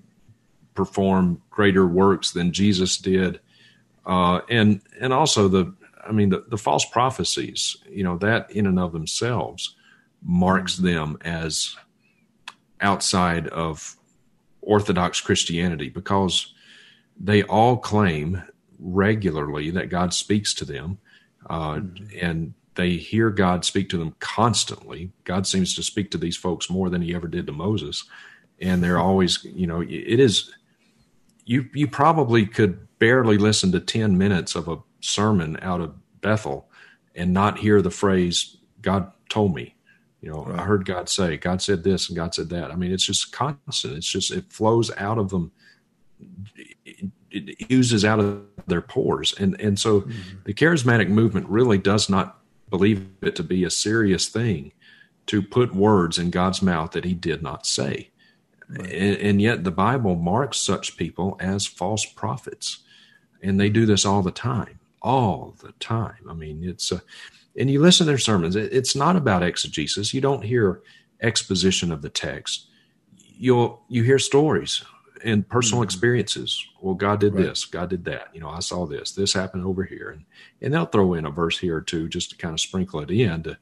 perform 0.75 1.41
greater 1.49 1.87
works 1.87 2.31
than 2.31 2.53
Jesus 2.53 2.97
did, 2.97 3.39
uh, 4.05 4.41
and 4.47 4.81
and 4.99 5.11
also 5.11 5.47
the 5.47 5.73
I 6.07 6.11
mean 6.11 6.29
the, 6.29 6.45
the 6.47 6.57
false 6.57 6.85
prophecies. 6.85 7.75
You 7.89 8.03
know 8.03 8.17
that 8.19 8.51
in 8.51 8.67
and 8.67 8.79
of 8.79 8.93
themselves 8.93 9.75
marks 10.23 10.77
them 10.77 11.17
as 11.21 11.75
outside 12.79 13.47
of 13.47 13.95
Orthodox 14.61 15.19
Christianity 15.21 15.89
because 15.89 16.53
they 17.19 17.43
all 17.43 17.77
claim 17.77 18.41
regularly 18.79 19.69
that 19.71 19.89
God 19.89 20.13
speaks 20.13 20.53
to 20.55 20.65
them, 20.65 20.97
uh, 21.49 21.75
mm-hmm. 21.75 22.05
and 22.19 22.53
they 22.75 22.91
hear 22.91 23.29
God 23.29 23.63
speak 23.65 23.89
to 23.89 23.97
them 23.97 24.15
constantly. 24.19 25.11
God 25.23 25.45
seems 25.45 25.75
to 25.75 25.83
speak 25.83 26.11
to 26.11 26.17
these 26.17 26.37
folks 26.37 26.69
more 26.69 26.89
than 26.89 27.01
He 27.01 27.13
ever 27.13 27.27
did 27.27 27.47
to 27.47 27.53
Moses, 27.53 28.03
and 28.59 28.83
they're 28.83 28.99
always, 29.09 29.43
you 29.43 29.67
know, 29.67 29.81
it 29.81 30.19
is. 30.19 30.51
You 31.43 31.67
you 31.73 31.87
probably 31.87 32.45
could 32.45 32.87
barely 32.99 33.37
listen 33.37 33.71
to 33.71 33.79
ten 33.79 34.17
minutes 34.17 34.55
of 34.55 34.67
a 34.67 34.77
sermon 35.01 35.57
out 35.61 35.81
of 35.81 35.95
Bethel 36.21 36.69
and 37.15 37.33
not 37.33 37.59
hear 37.59 37.81
the 37.81 37.91
phrase 37.91 38.57
"God 38.81 39.11
told 39.29 39.55
me." 39.55 39.75
You 40.21 40.31
know, 40.31 40.43
right. 40.43 40.59
I 40.59 40.63
heard 40.63 40.85
God 40.85 41.09
say, 41.09 41.37
God 41.37 41.61
said 41.61 41.83
this 41.83 42.07
and 42.07 42.15
God 42.15 42.33
said 42.33 42.49
that. 42.49 42.71
I 42.71 42.75
mean, 42.75 42.91
it's 42.91 43.05
just 43.05 43.31
constant. 43.31 43.97
It's 43.97 44.07
just, 44.07 44.31
it 44.31 44.53
flows 44.53 44.91
out 44.97 45.17
of 45.17 45.29
them. 45.29 45.51
It, 46.85 47.11
it 47.31 47.71
oozes 47.71 48.05
out 48.05 48.19
of 48.19 48.43
their 48.67 48.81
pores. 48.81 49.33
And, 49.33 49.59
and 49.59 49.79
so 49.79 50.01
mm-hmm. 50.01 50.11
the 50.43 50.53
charismatic 50.53 51.09
movement 51.09 51.47
really 51.49 51.79
does 51.79 52.07
not 52.07 52.37
believe 52.69 53.07
it 53.21 53.35
to 53.37 53.43
be 53.43 53.63
a 53.63 53.69
serious 53.69 54.29
thing 54.29 54.73
to 55.25 55.41
put 55.41 55.75
words 55.75 56.19
in 56.19 56.29
God's 56.29 56.61
mouth 56.61 56.91
that 56.91 57.05
he 57.05 57.13
did 57.13 57.41
not 57.41 57.65
say. 57.65 58.11
Right. 58.69 58.91
And, 58.91 59.17
and 59.17 59.41
yet 59.41 59.63
the 59.63 59.71
Bible 59.71 60.15
marks 60.15 60.57
such 60.57 60.97
people 60.97 61.35
as 61.39 61.65
false 61.65 62.05
prophets. 62.05 62.79
And 63.41 63.59
they 63.59 63.69
do 63.69 63.87
this 63.87 64.05
all 64.05 64.21
the 64.21 64.31
time, 64.31 64.79
all 65.01 65.55
the 65.63 65.71
time. 65.73 66.27
I 66.29 66.33
mean, 66.33 66.63
it's 66.63 66.91
a, 66.91 67.01
and 67.57 67.69
you 67.69 67.81
listen 67.81 68.05
to 68.05 68.11
their 68.11 68.17
sermons, 68.17 68.55
it's 68.55 68.95
not 68.95 69.15
about 69.15 69.43
exegesis. 69.43 70.13
You 70.13 70.21
don't 70.21 70.43
hear 70.43 70.81
exposition 71.21 71.91
of 71.91 72.01
the 72.01 72.09
text. 72.09 72.67
You'll 73.15 73.83
you 73.87 74.03
hear 74.03 74.19
stories 74.19 74.83
and 75.23 75.47
personal 75.47 75.81
mm-hmm. 75.81 75.87
experiences. 75.87 76.65
Well, 76.81 76.95
God 76.95 77.19
did 77.19 77.35
right. 77.35 77.45
this, 77.45 77.65
God 77.65 77.89
did 77.89 78.05
that. 78.05 78.29
You 78.33 78.41
know, 78.41 78.49
I 78.49 78.59
saw 78.59 78.85
this, 78.85 79.11
this 79.11 79.33
happened 79.33 79.65
over 79.65 79.83
here, 79.83 80.09
and 80.09 80.25
and 80.61 80.73
they'll 80.73 80.85
throw 80.85 81.13
in 81.13 81.25
a 81.25 81.31
verse 81.31 81.59
here 81.59 81.77
or 81.77 81.81
two 81.81 82.07
just 82.07 82.31
to 82.31 82.37
kind 82.37 82.53
of 82.53 82.59
sprinkle 82.59 83.01
it 83.01 83.11
in 83.11 83.43
to, 83.43 83.57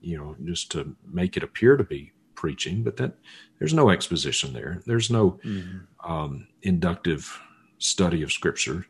you 0.00 0.18
know, 0.18 0.36
just 0.44 0.70
to 0.72 0.96
make 1.06 1.36
it 1.36 1.42
appear 1.42 1.76
to 1.76 1.84
be 1.84 2.12
preaching. 2.34 2.82
But 2.82 2.96
that 2.96 3.14
there's 3.58 3.74
no 3.74 3.90
exposition 3.90 4.52
there. 4.52 4.82
There's 4.86 5.10
no 5.10 5.38
mm-hmm. 5.44 6.10
um, 6.10 6.48
inductive 6.62 7.40
study 7.78 8.22
of 8.22 8.32
Scripture. 8.32 8.86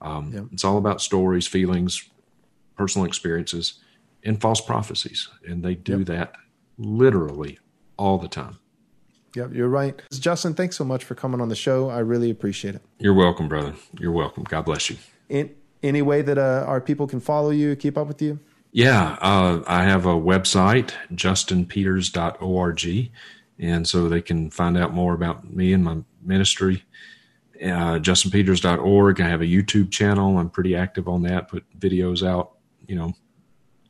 Um, 0.00 0.32
yep. 0.32 0.44
It's 0.52 0.64
all 0.64 0.78
about 0.78 1.02
stories, 1.02 1.46
feelings, 1.46 2.08
personal 2.80 3.06
experiences, 3.06 3.74
and 4.24 4.40
false 4.40 4.62
prophecies. 4.62 5.28
And 5.46 5.62
they 5.62 5.74
do 5.74 5.98
yep. 5.98 6.06
that 6.06 6.32
literally 6.78 7.58
all 7.98 8.16
the 8.16 8.26
time. 8.26 8.58
Yep, 9.36 9.52
you're 9.52 9.68
right. 9.68 10.00
Justin, 10.10 10.54
thanks 10.54 10.76
so 10.78 10.84
much 10.84 11.04
for 11.04 11.14
coming 11.14 11.42
on 11.42 11.50
the 11.50 11.54
show. 11.54 11.90
I 11.90 11.98
really 11.98 12.30
appreciate 12.30 12.74
it. 12.74 12.80
You're 12.98 13.12
welcome, 13.12 13.48
brother. 13.48 13.74
You're 13.98 14.12
welcome. 14.12 14.44
God 14.44 14.64
bless 14.64 14.88
you. 14.88 14.96
In 15.28 15.54
any 15.82 16.00
way 16.00 16.22
that 16.22 16.38
uh, 16.38 16.64
our 16.66 16.80
people 16.80 17.06
can 17.06 17.20
follow 17.20 17.50
you, 17.50 17.76
keep 17.76 17.98
up 17.98 18.08
with 18.08 18.22
you? 18.22 18.40
Yeah, 18.72 19.18
uh, 19.20 19.62
I 19.66 19.84
have 19.84 20.06
a 20.06 20.14
website, 20.14 20.92
justinpeters.org. 21.12 23.10
And 23.58 23.86
so 23.86 24.08
they 24.08 24.22
can 24.22 24.48
find 24.48 24.78
out 24.78 24.94
more 24.94 25.12
about 25.12 25.52
me 25.52 25.74
and 25.74 25.84
my 25.84 25.98
ministry. 26.22 26.84
Uh, 27.62 27.98
justinpeters.org. 27.98 29.20
I 29.20 29.28
have 29.28 29.42
a 29.42 29.46
YouTube 29.46 29.90
channel. 29.90 30.38
I'm 30.38 30.48
pretty 30.48 30.74
active 30.74 31.08
on 31.08 31.20
that, 31.24 31.48
put 31.48 31.66
videos 31.78 32.26
out 32.26 32.52
you 32.90 32.96
know, 32.96 33.14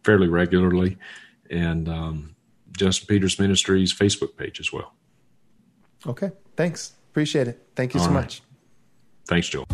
fairly 0.05 0.29
regularly, 0.29 0.99
and 1.49 1.89
um, 1.89 2.37
Justin 2.73 3.07
Peters 3.07 3.41
Ministries 3.41 3.95
Facebook 3.95 4.37
page 4.37 4.61
as 4.61 4.71
well. 4.73 4.93
Okay, 6.07 6.31
thanks. 6.55 6.93
Appreciate 7.11 7.49
it. 7.49 7.67
Thank 7.75 7.95
you 7.95 8.01
All 8.01 8.07
so 8.07 8.13
right. 8.13 8.21
much. 8.21 8.43
Thanks, 9.27 9.49
Joel. 9.49 9.65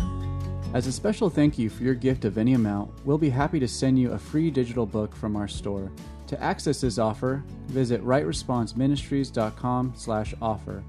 As 0.73 0.87
a 0.87 0.91
special 0.91 1.29
thank 1.29 1.59
you 1.59 1.69
for 1.69 1.83
your 1.83 1.93
gift 1.93 2.25
of 2.25 2.37
any 2.37 2.53
amount, 2.53 2.91
we'll 3.05 3.17
be 3.17 3.29
happy 3.29 3.59
to 3.59 3.67
send 3.67 3.99
you 3.99 4.13
a 4.13 4.17
free 4.17 4.49
digital 4.49 4.85
book 4.85 5.13
from 5.15 5.35
our 5.35 5.49
store. 5.49 5.91
To 6.27 6.41
access 6.41 6.79
this 6.81 6.97
offer, 6.97 7.43
visit 7.67 8.01
rightresponseministries.com/offer. 8.03 10.83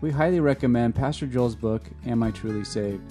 We 0.00 0.10
highly 0.10 0.40
recommend 0.40 0.94
Pastor 0.94 1.26
Joel's 1.26 1.56
book, 1.56 1.82
Am 2.06 2.22
I 2.22 2.30
Truly 2.32 2.64
Saved? 2.64 3.02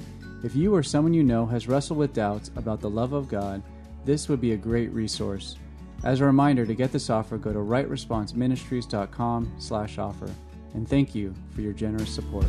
If 0.44 0.56
you 0.56 0.74
or 0.74 0.82
someone 0.84 1.14
you 1.14 1.24
know 1.24 1.46
has 1.46 1.68
wrestled 1.68 2.00
with 2.00 2.14
doubts 2.14 2.50
about 2.56 2.82
the 2.82 2.90
love 2.90 3.14
of 3.14 3.30
God 3.30 3.62
this 4.06 4.30
would 4.30 4.42
be 4.42 4.54
a 4.54 4.58
great 4.58 4.92
resource. 4.92 5.58
As 6.04 6.20
a 6.22 6.26
reminder, 6.26 6.66
to 6.66 6.74
get 6.74 6.92
this 6.92 7.10
offer, 7.10 7.38
go 7.38 7.54
to 7.54 7.60
rightresponseministries.com 7.60 9.54
slash 9.60 9.98
offer. 9.98 10.30
And 10.74 10.88
thank 10.88 11.14
you 11.14 11.34
for 11.54 11.62
your 11.62 11.74
generous 11.74 12.14
support. 12.14 12.46